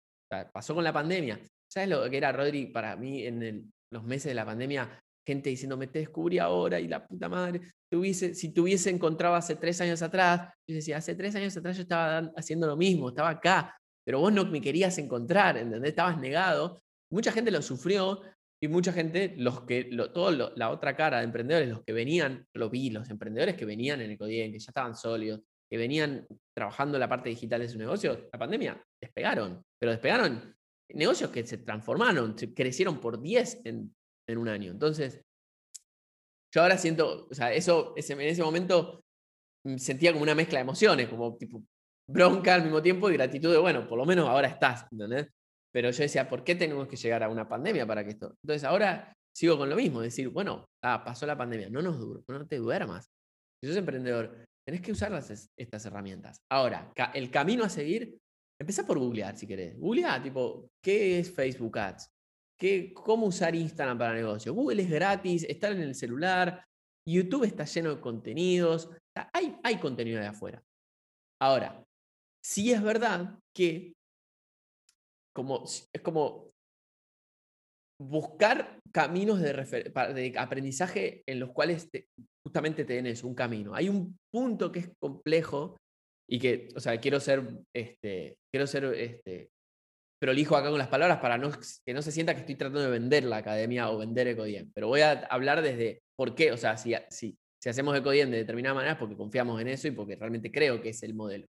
[0.53, 1.41] pasó con la pandemia.
[1.73, 5.01] ¿Sabes lo que era, Rodri, para mí en los meses de la pandemia?
[5.27, 7.61] Gente diciendo, me te descubrí ahora y la puta madre.
[7.91, 11.77] Tuviese, si te hubiese encontrado hace tres años atrás, yo decía, hace tres años atrás
[11.77, 15.91] yo estaba haciendo lo mismo, estaba acá, pero vos no me querías encontrar, ¿entendés?
[15.91, 16.81] Estabas negado.
[17.13, 18.23] Mucha gente lo sufrió
[18.63, 22.47] y mucha gente, los que, lo, todo la otra cara de emprendedores, los que venían,
[22.55, 25.41] lo vi, los emprendedores que venían en Ecodien, que ya estaban sólidos,
[25.71, 30.55] que venían trabajando la parte digital de su negocio, la pandemia despegaron, pero despegaron
[30.91, 33.95] negocios que se transformaron, se crecieron por 10 en,
[34.29, 34.73] en un año.
[34.73, 35.25] Entonces,
[36.53, 39.05] yo ahora siento, o sea, eso, ese, en ese momento
[39.65, 41.63] mm, sentía como una mezcla de emociones, como tipo
[42.07, 45.29] bronca al mismo tiempo y gratitud de, bueno, por lo menos ahora estás, ¿entendés?
[45.73, 48.35] Pero yo decía, ¿por qué tenemos que llegar a una pandemia para que esto?
[48.43, 52.23] Entonces ahora sigo con lo mismo, decir, bueno, ah, pasó la pandemia, no nos duro,
[52.29, 53.07] no te duermas.
[53.63, 55.13] Si sos emprendedor, tenés que usar
[55.57, 56.39] estas herramientas.
[56.51, 58.19] Ahora, el camino a seguir,
[58.61, 59.79] empezá por googlear si querés.
[59.79, 62.09] Googleá, tipo, ¿qué es Facebook Ads?
[62.59, 64.53] ¿Qué, ¿Cómo usar Instagram para negocio?
[64.53, 66.65] Google es gratis, está en el celular,
[67.09, 68.91] YouTube está lleno de contenidos,
[69.33, 70.63] hay, hay contenido de afuera.
[71.41, 71.83] Ahora,
[72.45, 73.95] sí es verdad que
[75.35, 76.51] como, es como
[78.01, 81.89] buscar caminos de, aprendizaje en los cuales
[82.43, 83.75] justamente tenés un camino.
[83.75, 85.77] Hay un punto que es complejo
[86.29, 87.43] y que, o sea, quiero ser,
[87.75, 89.51] este, quiero ser este,
[90.21, 91.51] prolijo acá con las palabras para no,
[91.85, 94.89] que no se sienta que estoy tratando de vender la academia o vender Ecodien, pero
[94.89, 98.75] voy a hablar desde por qué, o sea, si, si, si hacemos Ecodien de determinada
[98.75, 101.47] manera es porque confiamos en eso y porque realmente creo que es el modelo.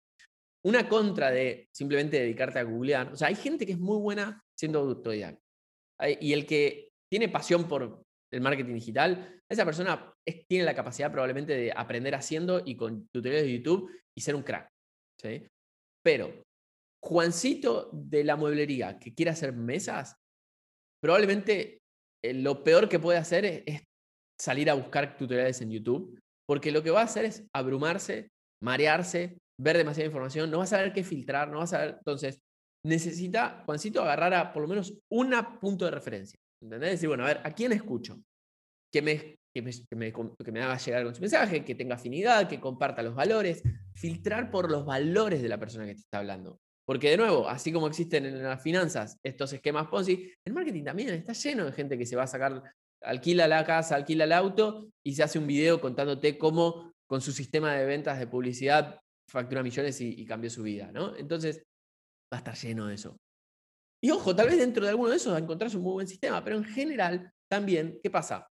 [0.64, 4.44] Una contra de simplemente dedicarte a googlear, o sea, hay gente que es muy buena
[4.58, 5.42] siendo autodidacta.
[6.20, 10.14] Y el que tiene pasión por el marketing digital, esa persona
[10.48, 14.44] tiene la capacidad probablemente de aprender haciendo y con tutoriales de YouTube y ser un
[14.44, 14.70] crack.
[15.22, 15.48] ¿sí?
[16.04, 16.44] Pero
[17.04, 20.16] Juancito de la mueblería que quiere hacer mesas,
[21.02, 21.80] probablemente
[22.24, 23.82] eh, lo peor que puede hacer es
[24.40, 28.30] salir a buscar tutoriales en YouTube, porque lo que va a hacer es abrumarse,
[28.62, 31.96] marearse, ver demasiada información, no va a saber qué filtrar, no va a saber.
[31.98, 32.42] Entonces,
[32.84, 36.38] necesita, Juancito, agarrar a por lo menos un punto de referencia.
[36.62, 36.92] ¿Entendés?
[36.92, 38.22] Decir, bueno, a ver, ¿a quién escucho?
[38.92, 42.60] Que me, que me, que me, haga llegar con su mensaje, que tenga afinidad, que
[42.60, 43.64] comparta los valores.
[43.94, 46.60] Filtrar por los valores de la persona que te está hablando.
[46.86, 51.10] Porque de nuevo, así como existen en las finanzas estos esquemas Ponzi, el marketing también
[51.10, 52.64] está lleno de gente que se va a sacar,
[53.04, 57.32] alquila la casa, alquila el auto y se hace un video contándote cómo con su
[57.32, 59.00] sistema de ventas de publicidad
[59.30, 61.16] factura millones y, cambió su vida, ¿no?
[61.16, 61.64] Entonces,
[62.34, 63.18] va a estar lleno de eso.
[64.04, 66.58] Y ojo, tal vez dentro de alguno de esos encontrás un muy buen sistema, pero
[66.58, 68.48] en general también, ¿qué pasa?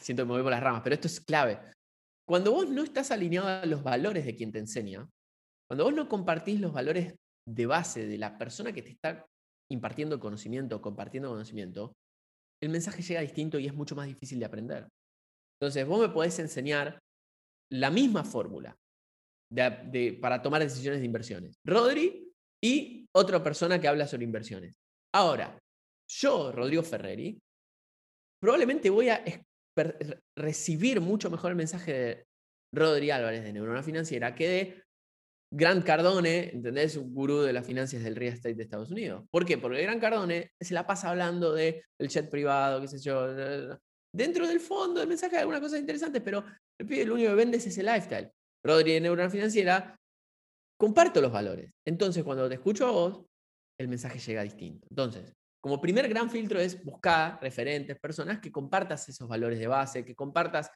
[0.00, 1.60] siento que me voy por las ramas, pero esto es clave.
[2.28, 5.08] Cuando vos no estás alineado a los valores de quien te enseña,
[5.68, 7.14] cuando vos no compartís los valores
[7.48, 9.24] de base de la persona que te está
[9.70, 11.92] impartiendo conocimiento, compartiendo conocimiento,
[12.60, 14.88] el mensaje llega distinto y es mucho más difícil de aprender.
[15.60, 16.98] Entonces, vos me podés enseñar
[17.72, 18.76] la misma fórmula,
[20.20, 21.56] para tomar decisiones de inversiones.
[21.64, 22.32] Rodri
[22.62, 24.74] y otra persona que habla sobre inversiones.
[25.14, 25.58] Ahora,
[26.08, 27.38] yo, Rodrigo Ferreri,
[28.40, 29.24] probablemente voy a
[30.36, 32.26] recibir mucho mejor el mensaje de
[32.72, 34.82] Rodri Álvarez de Neurona Financiera que de
[35.52, 36.96] Grant Cardone, ¿entendés?
[36.96, 39.24] Un gurú de las finanzas del real estate de Estados Unidos.
[39.30, 39.58] ¿Por qué?
[39.58, 43.28] Porque Grant Cardone se la pasa hablando del el jet privado, qué sé yo.
[44.12, 46.44] Dentro del fondo del mensaje hay algunas cosas interesantes, pero
[46.78, 48.30] el pibe lo único que vende es ese lifestyle.
[48.66, 49.96] Rodri de Neurona Financiera,
[50.78, 51.70] comparto los valores.
[51.86, 53.24] Entonces, cuando te escucho a vos,
[53.78, 54.86] el mensaje llega distinto.
[54.90, 60.04] Entonces, como primer gran filtro es buscar referentes, personas que compartas esos valores de base,
[60.04, 60.70] que compartas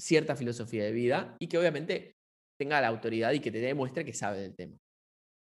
[0.00, 2.16] cierta filosofía de vida y que obviamente
[2.58, 4.76] tenga la autoridad y que te demuestre que sabe del tema.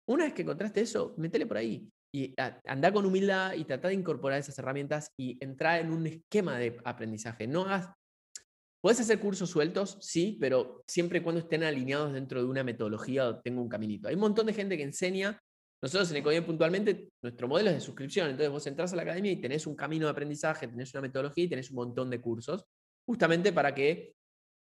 [0.07, 2.33] Una vez que encontraste eso, métele por ahí y
[2.65, 6.79] anda con humildad y trata de incorporar esas herramientas y entrar en un esquema de
[6.83, 7.47] aprendizaje.
[7.47, 7.91] No hagas
[8.81, 13.27] Puedes hacer cursos sueltos, sí, pero siempre y cuando estén alineados dentro de una metodología
[13.27, 14.07] o tenga un caminito.
[14.07, 15.39] Hay un montón de gente que enseña.
[15.83, 18.29] Nosotros en Ecodien puntualmente, nuestro modelo es de suscripción.
[18.29, 21.43] Entonces vos entras a la academia y tenés un camino de aprendizaje, tenés una metodología
[21.43, 22.65] y tenés un montón de cursos,
[23.05, 24.15] justamente para que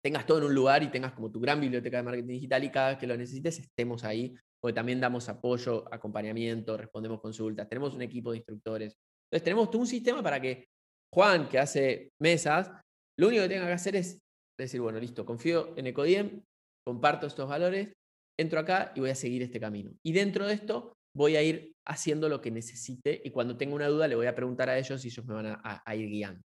[0.03, 2.71] tengas todo en un lugar y tengas como tu gran biblioteca de marketing digital y
[2.71, 7.93] cada vez que lo necesites estemos ahí, porque también damos apoyo, acompañamiento, respondemos consultas, tenemos
[7.93, 8.97] un equipo de instructores.
[9.25, 10.67] Entonces tenemos todo un sistema para que
[11.13, 12.71] Juan, que hace mesas,
[13.19, 14.19] lo único que tenga que hacer es
[14.59, 16.43] decir, bueno, listo, confío en Ecodiem,
[16.85, 17.93] comparto estos valores,
[18.39, 19.91] entro acá y voy a seguir este camino.
[20.03, 23.87] Y dentro de esto voy a ir haciendo lo que necesite y cuando tenga una
[23.87, 26.41] duda le voy a preguntar a ellos y ellos me van a, ir guiando.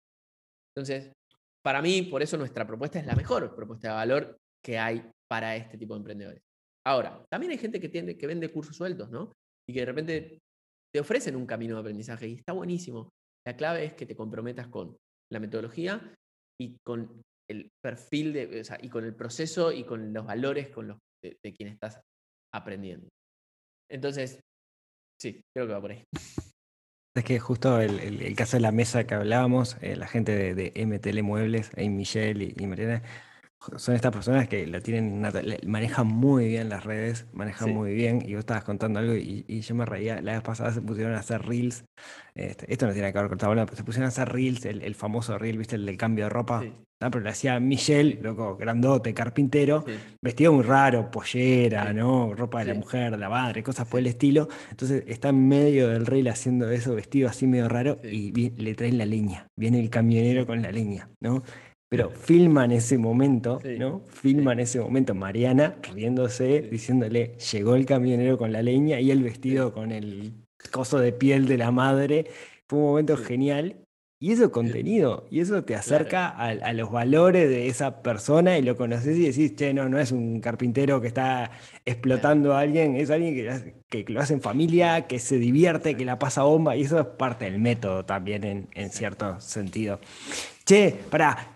[0.74, 1.12] Entonces,
[1.62, 5.56] para mí, por eso nuestra propuesta es la mejor propuesta de valor que hay para
[5.56, 6.42] este tipo de emprendedores.
[6.86, 9.32] Ahora, también hay gente que, tiene, que vende cursos sueltos, ¿no?
[9.68, 10.38] Y que de repente
[10.92, 13.10] te ofrecen un camino de aprendizaje y está buenísimo.
[13.44, 14.96] La clave es que te comprometas con
[15.32, 16.14] la metodología
[16.61, 20.68] y con el perfil de, o sea, y con el proceso y con los valores
[20.68, 22.00] con los, de, de quien estás
[22.52, 23.09] aprendiendo.
[23.90, 24.40] Entonces,
[25.20, 26.04] sí, creo que va por ahí.
[27.16, 30.72] Es que justo el, el- caso de la mesa que hablábamos, eh, la gente de,
[30.74, 33.02] MTL Muebles, ahí Michelle y, y Mariana,
[33.76, 35.22] son estas personas que lo tienen,
[35.66, 37.74] manejan muy bien las redes, manejan Sí.
[37.74, 40.72] muy bien, y vos estabas contando algo y, y yo me reía, la vez pasada
[40.72, 41.84] se pusieron a hacer reels,
[42.34, 44.64] este, esto no tiene que ver con esta bola, pero se pusieron a hacer reels,
[44.64, 46.64] el, el famoso reel, viste, el del cambio de ropa,
[46.98, 49.92] pero lo hacía Michelle, loco, grandote, carpintero, Sí.
[50.22, 51.92] vestido muy raro, pollera.
[51.92, 52.32] ¿no?
[52.34, 54.48] Ropa de la mujer, de la madre, cosas por el estilo.
[54.70, 58.74] Entonces está en medio del reel haciendo eso, vestido así medio raro, y vi- le
[58.74, 59.46] traen la leña.
[59.58, 61.42] Viene el camionero con la leña, ¿no?
[61.89, 63.76] Pero filman ese momento, Sí.
[63.78, 64.03] ¿no?
[64.09, 65.14] Filman ese momento.
[65.14, 66.68] Mariana riéndose, Sí.
[66.70, 70.32] diciéndole, llegó el camionero con la leña y el vestido con el
[70.72, 72.26] coso de piel de la madre.
[72.68, 73.24] Fue un momento Sí.
[73.24, 73.76] genial.
[74.18, 78.57] Y eso es contenido, y eso te acerca a, a los valores de esa persona
[78.57, 81.51] y lo conoces y decís, che, no, no es un carpintero que está
[81.84, 83.34] explotando a alguien, es alguien
[83.91, 87.07] que lo hace en familia, que se divierte, que la pasa bomba, y eso es
[87.07, 90.01] parte del método también en, en cierto sentido.
[90.64, 91.55] Che, pará,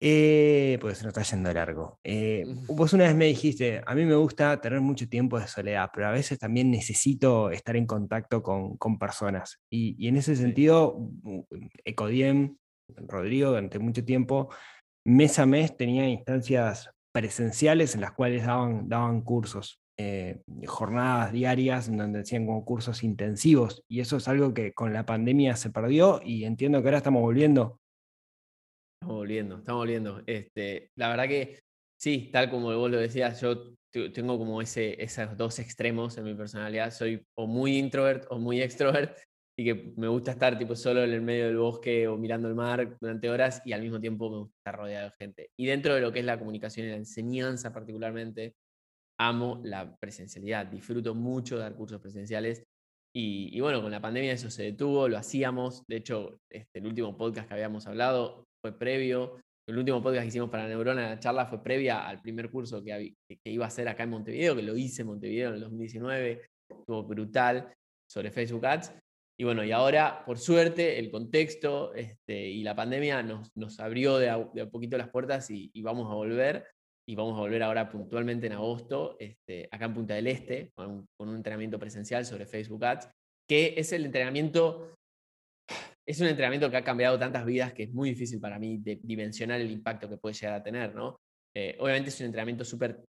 [0.00, 1.98] eh, pues se nos está yendo largo.
[2.04, 5.90] Eh, vos una vez me dijiste, a mí me gusta tener mucho tiempo de soledad,
[5.94, 9.60] pero a veces también necesito estar en contacto con, con personas.
[9.70, 10.98] Y, y en ese sentido,
[11.84, 12.56] Ecodiem,
[13.08, 14.50] Rodrigo, durante mucho tiempo,
[15.06, 19.80] mes a mes tenía instancias presenciales en las cuales daban, daban cursos.
[19.96, 24.92] eh, jornadas diarias en donde hacían como cursos intensivos y eso es algo que con
[24.92, 27.78] la pandemia se perdió y entiendo que ahora estamos volviendo
[29.04, 30.22] Estamos volviendo, estamos volviendo.
[30.24, 31.60] Este, la verdad que
[32.00, 36.32] sí, tal como vos lo decías, yo tengo como ese, esos dos extremos en mi
[36.32, 36.90] personalidad.
[36.90, 39.18] Soy o muy introvert o muy extrovert
[39.58, 42.54] y que me gusta estar tipo solo en el medio del bosque o mirando el
[42.54, 45.50] mar durante horas y al mismo tiempo me gusta estar rodeado de gente.
[45.54, 48.54] Y dentro de lo que es la comunicación y la enseñanza particularmente,
[49.20, 52.64] amo la presencialidad, disfruto mucho dar cursos presenciales
[53.14, 56.86] y, y bueno, con la pandemia eso se detuvo, lo hacíamos, de hecho, este, el
[56.86, 59.36] último podcast que habíamos hablado fue previo,
[59.68, 63.14] el último podcast que hicimos para Neurona, la charla fue previa al primer curso que,
[63.44, 67.02] iba a hacer acá en Montevideo, que lo hice en Montevideo en el 2019, estuvo
[67.02, 67.74] brutal,
[68.10, 68.94] sobre Facebook Ads.
[69.38, 74.30] Y bueno, y ahora, por suerte, el contexto este, y la pandemia nos, abrió de
[74.30, 76.66] a, de poquito las puertas y, vamos a volver.
[77.06, 81.06] Y vamos a volver ahora puntualmente en agosto, este, acá en Punta del Este, con
[81.18, 83.10] un entrenamiento presencial sobre Facebook Ads,
[83.46, 84.94] que es el entrenamiento,
[86.06, 89.60] es un entrenamiento que ha cambiado tantas vidas que es muy difícil para mí dimensionar
[89.60, 91.20] el impacto que puede llegar a tener, ¿no?
[91.54, 93.02] Eh, obviamente es un entrenamiento súper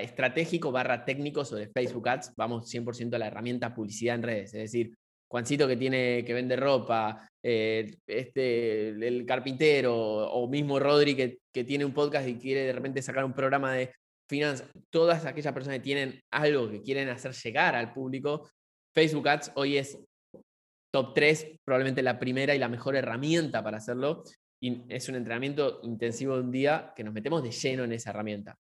[0.00, 4.60] estratégico barra técnico sobre Facebook Ads, vamos 100% a la herramienta publicidad en redes, es
[4.60, 4.94] decir,
[5.30, 11.64] Juancito que tiene que vende ropa, eh, este, el carpintero, o mismo Rodri que, que
[11.64, 13.94] tiene un podcast y quiere de repente sacar un programa de
[14.28, 18.50] finanzas, todas aquellas personas que tienen algo que quieren hacer llegar al público,
[18.94, 19.98] Facebook Ads hoy es
[20.92, 24.22] top 3, probablemente la primera y la mejor herramienta para hacerlo.
[24.62, 28.10] Y es un entrenamiento intensivo de un día que nos metemos de lleno en esa
[28.10, 28.56] herramienta.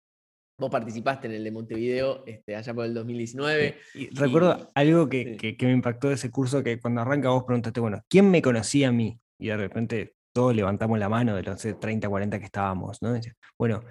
[0.59, 3.77] Vos participaste en el de Montevideo este, allá por el 2019.
[3.93, 5.37] Y recuerdo algo que, sí.
[5.37, 8.41] que- que me impactó de ese curso, que cuando arranca vos preguntaste, bueno, ¿quién me
[8.41, 9.19] conocía a mí?
[9.39, 13.01] Y de repente todos levantamos la mano de los no sé, 30, 40 que estábamos,
[13.01, 13.13] ¿no?
[13.57, 13.83] Bueno,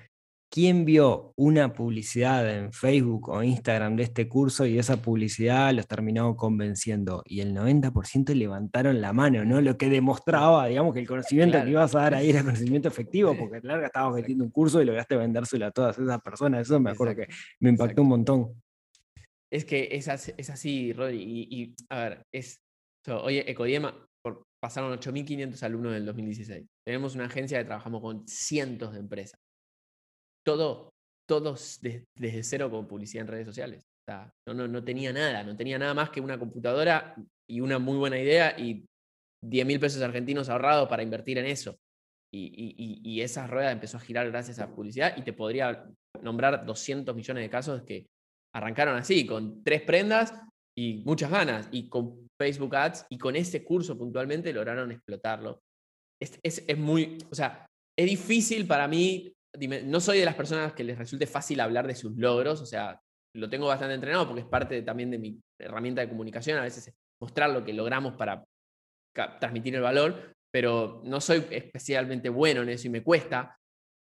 [0.50, 5.86] ¿quién vio una publicidad en Facebook o Instagram de este curso y esa publicidad los
[5.86, 7.22] terminó convenciendo?
[7.26, 9.60] Y el 90% levantaron la mano, ¿no?
[9.60, 11.64] Lo que demostraba, digamos, que el conocimiento Claro.
[11.66, 14.84] que ibas a dar ahí era conocimiento efectivo, porque larga estabas metiendo un curso y
[14.84, 16.62] lograste vendérselo a todas esas personas.
[16.62, 18.02] Eso me acuerdo que Exacto, me impactó exacto.
[18.02, 18.62] un montón.
[19.52, 21.22] Es que es así, es así Rodri.
[21.22, 22.60] Y, y, a ver, es.
[23.04, 23.94] so, oye, Ecodiema,
[24.60, 26.66] pasaron 8.500 alumnos en el 2016.
[26.84, 29.38] Tenemos una agencia que trabajamos con cientos de empresas.
[30.46, 30.90] Todo,
[31.28, 33.82] todos de- desde cero con publicidad en redes sociales.
[34.46, 37.16] No, no, no tenía nada, no tenía nada más que una computadora
[37.50, 38.84] y una muy buena idea y
[39.44, 41.76] 10 mil pesos argentinos ahorrados para invertir en eso.
[42.32, 42.46] Y,
[42.78, 45.88] y- y- esa rueda empezó a girar gracias a publicidad y te podría
[46.22, 48.06] nombrar 200 millones de casos que
[48.54, 50.34] arrancaron así, con tres prendas
[50.78, 55.60] y muchas ganas, y con Facebook Ads y con ese curso puntualmente lograron explotarlo.
[56.20, 57.66] Es, es- es muy, o sea,
[57.98, 59.32] es difícil para mí,
[59.84, 63.00] no soy de las personas que les resulte fácil hablar de sus logros, o sea,
[63.34, 66.92] lo tengo bastante entrenado porque es parte también de mi herramienta de comunicación, a veces
[67.20, 68.44] mostrar lo que logramos para
[69.38, 73.58] transmitir el valor, pero no soy especialmente bueno en eso y me cuesta,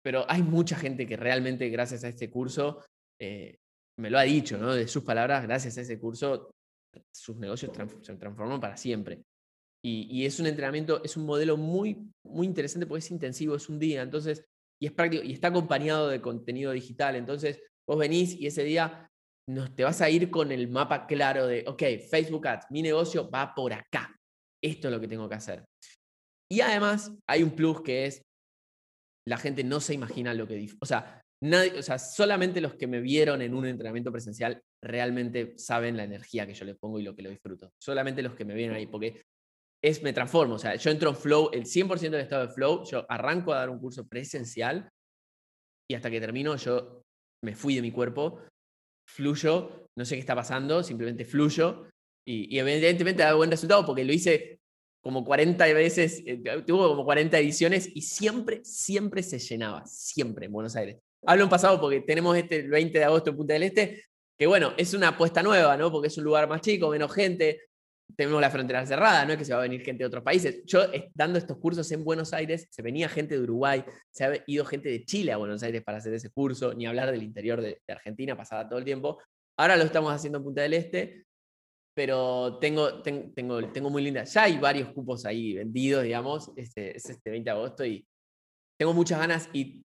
[0.03, 2.83] pero hay mucha gente que realmente gracias a este curso
[3.19, 3.57] eh,
[3.97, 4.57] me lo ha dicho.
[4.73, 6.51] De sus palabras, gracias a ese curso,
[7.13, 7.71] sus negocios
[8.01, 9.21] se transforman para siempre.
[9.81, 13.79] Y, es un entrenamiento, es un modelo muy, muy interesante porque es intensivo, es un
[13.79, 14.43] día, entonces,
[14.81, 17.15] y es práctico, y está acompañado de contenido digital.
[17.15, 19.09] Entonces, vos venís y ese día
[19.49, 23.29] nos, te vas a ir con el mapa claro de, ok, Facebook Ads, mi negocio
[23.29, 24.15] va por acá.
[24.63, 25.65] Esto es lo que tengo que hacer.
[26.51, 28.21] Y además, hay un plus que es,
[29.27, 30.67] la gente no se imagina lo que...
[30.81, 35.57] O sea, Nadie, o sea, solamente los que me vieron en un entrenamiento presencial realmente
[35.57, 37.71] saben la energía que yo le pongo y lo que lo disfruto.
[37.81, 39.23] Solamente los que me vieron ahí, porque
[39.81, 40.55] es, me transformo.
[40.55, 43.59] O sea, yo entro en flow, el 100% del estado de flow, yo arranco a
[43.59, 44.89] dar un curso presencial
[45.89, 47.01] y hasta que termino yo
[47.43, 48.41] me fui de mi cuerpo,
[49.07, 51.87] fluyo, no sé qué está pasando, simplemente fluyo
[52.27, 54.59] y, y evidentemente da buen resultado porque lo hice
[55.01, 60.51] como 40 veces, eh, tuvo como 40 ediciones y siempre, siempre se llenaba, siempre en
[60.51, 60.97] Buenos Aires.
[61.25, 64.05] Hablo en pasado porque tenemos este el 20 de agosto en Punta del Este,
[64.37, 65.91] que bueno, es una apuesta nueva, ¿no?
[65.91, 67.68] Porque es un lugar más chico, menos gente,
[68.15, 70.63] tenemos la frontera cerrada, no es que se va a venir gente de otros países.
[70.65, 70.81] Yo
[71.13, 74.89] dando estos cursos en Buenos Aires, se venía gente de Uruguay, se ha ido gente
[74.89, 78.35] de Chile a Buenos Aires para hacer ese curso, ni hablar del interior de, Argentina,
[78.35, 79.19] pasaba todo el tiempo.
[79.57, 81.25] Ahora lo estamos haciendo en Punta del Este,
[81.95, 84.23] pero tengo, tengo, tengo muy linda.
[84.23, 88.05] Ya hay varios cupos ahí vendidos, digamos, este, es este 20 de agosto y
[88.77, 89.83] tengo muchas ganas y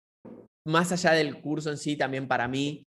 [0.65, 2.85] más allá del curso en sí, también para mí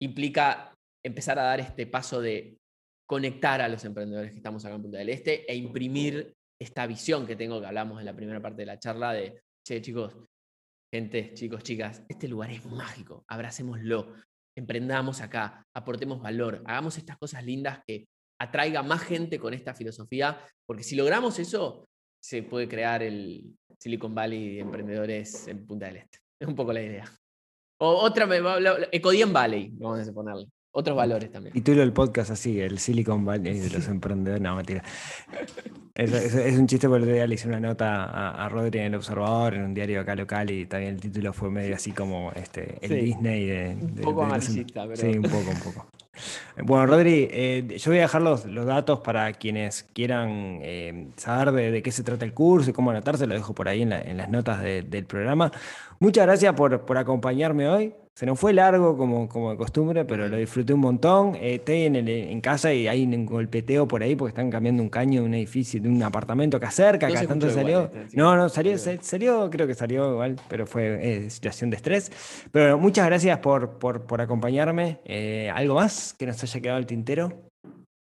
[0.00, 2.56] implica empezar a dar este paso de
[3.06, 7.26] conectar a los emprendedores que estamos acá en Punta del Este e imprimir esta visión
[7.26, 10.16] que tengo, que hablamos en la primera parte de la charla, de, che, chicos,
[10.92, 14.14] gente, chicos, chicas, este lugar es mágico, abracémoslo,
[14.56, 18.06] emprendamos acá, aportemos valor, hagamos estas cosas lindas que
[18.40, 21.88] atraiga más gente con esta filosofía, porque si logramos eso,
[22.22, 26.18] se puede crear el Silicon Valley de emprendedores en Punta del Este.
[26.40, 27.04] Es un poco la idea.
[27.80, 28.28] O otra,
[28.92, 30.46] Ecodien Valley, vamos a ponerle.
[30.72, 31.56] Otros valores también.
[31.56, 34.42] Y tú lo del podcast así, el Silicon Valley de los emprendedores.
[34.42, 34.82] No, mentira.
[35.94, 38.94] Es, un chiste porque el día le hice una nota a, a, Rodri en El
[38.94, 42.78] Observador, en un diario acá local, y también el título fue medio así como este,
[42.80, 44.96] el Disney de, Un poco amarillista, pero...
[44.96, 45.86] Sí, un poco, un poco.
[46.62, 51.82] Bueno, Rodri, eh, yo voy a dejar los, datos para quienes quieran eh, saber de,
[51.82, 54.62] qué se trata el curso y cómo anotarse, lo dejo por ahí en, las notas
[54.62, 55.52] del programa.
[56.02, 57.94] Muchas gracias por, por acompañarme hoy.
[58.16, 61.36] Se nos fue largo como, como de costumbre, pero lo disfruté un montón.
[61.36, 64.88] Eh, estoy en, en, casa y hay un golpeteo por ahí porque están cambiando un
[64.88, 67.88] caño de un edificio, de un apartamento acá cerca, acá tanto salió.
[68.14, 72.10] no, no, salió, salió, creo que salió igual, pero fue situación de estrés.
[72.50, 74.98] Pero muchas gracias por, por, por acompañarme.
[75.04, 77.48] Eh, ¿Algo más que nos haya quedado el tintero?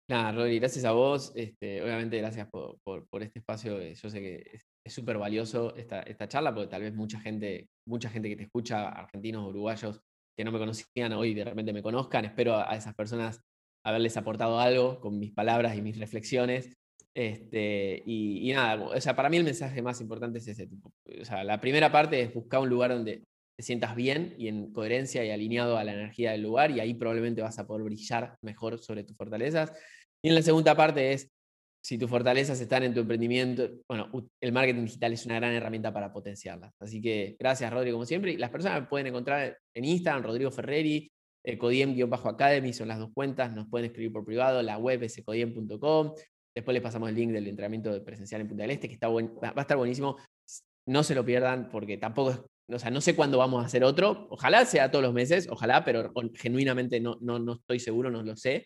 [0.10, 1.32] Nada, Rodri, gracias a vos.
[1.34, 3.82] Este, obviamente, gracias por, por, este espacio.
[3.82, 8.10] Yo sé que es súper valioso esta, esta charla porque tal vez mucha gente, mucha
[8.10, 10.02] gente que te escucha, argentinos, uruguayos,
[10.38, 12.26] que no me conocían hoy de repente me conozcan.
[12.26, 13.42] Espero a, esas personas
[13.84, 16.76] haberles aportado algo con mis palabras y mis reflexiones.
[17.16, 20.68] Este, y, nada, o sea, para mí el mensaje más importante es ese.
[21.22, 23.24] O sea, la primera parte es buscar un lugar donde
[23.58, 26.94] te sientas bien y en coherencia y alineado a la energía del lugar y ahí
[26.94, 29.72] probablemente vas a poder brillar mejor sobre tus fortalezas.
[30.22, 31.30] Y en la segunda parte es
[31.86, 34.10] si tus fortalezas están en tu emprendimiento, bueno,
[34.42, 36.74] el marketing digital es una gran herramienta para potenciarlas.
[36.80, 38.32] Así que gracias, Rodrigo, como siempre.
[38.32, 41.08] Y las personas me pueden encontrar en Instagram, Rodrigo Ferreri,
[41.44, 46.16] ecodiem-academy, son las dos cuentas, nos pueden escribir por privado, la web es ecodiem.com.
[46.56, 49.54] Después les pasamos el link del entrenamiento presencial en Punta del Este, que está va
[49.56, 50.18] a estar buenísimo.
[50.88, 53.84] No se lo pierdan porque tampoco es, o sea, no sé cuándo vamos a hacer
[53.84, 54.26] otro.
[54.32, 58.36] Ojalá sea todos los meses, ojalá, pero genuinamente no, no, no estoy seguro, no lo
[58.36, 58.66] sé.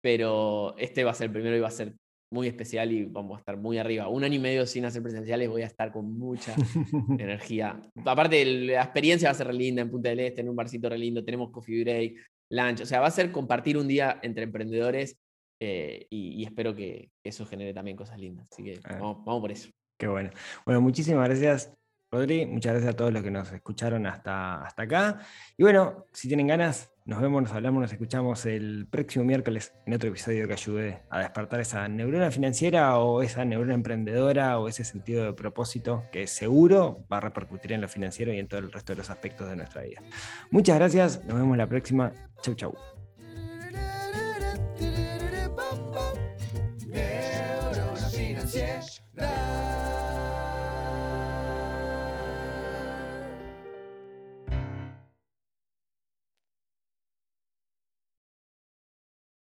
[0.00, 1.96] Pero este va a ser el primero y va a ser
[2.30, 4.08] muy especial y vamos a estar muy arriba.
[4.08, 6.54] Un año y medio sin hacer presenciales voy a estar con mucha
[7.18, 7.80] energía.
[8.04, 10.88] Aparte, la experiencia va a ser re linda en Punta del Este, en un barcito
[10.88, 12.14] re lindo, tenemos coffee break,
[12.50, 15.16] lunch, o sea, va a ser compartir un día entre emprendedores
[15.60, 18.48] eh, y, espero que eso genere también cosas lindas.
[18.50, 19.68] Así que vamos, vamos por eso.
[19.98, 20.30] Qué bueno.
[20.64, 21.74] Bueno, muchísimas gracias
[22.12, 25.20] Rodri, muchas gracias a todos los que nos escucharon hasta, hasta acá.
[25.56, 29.94] Y bueno, si tienen ganas, nos vemos, nos hablamos, nos escuchamos el próximo miércoles en
[29.94, 34.82] otro episodio que ayude a despertar esa neurona financiera o esa neurona emprendedora o ese
[34.82, 38.72] sentido de propósito que seguro va a repercutir en lo financiero y en todo el
[38.72, 40.02] resto de los aspectos de nuestra vida.
[40.50, 42.12] Muchas gracias, nos vemos la próxima.
[42.42, 42.99] Chau, chau.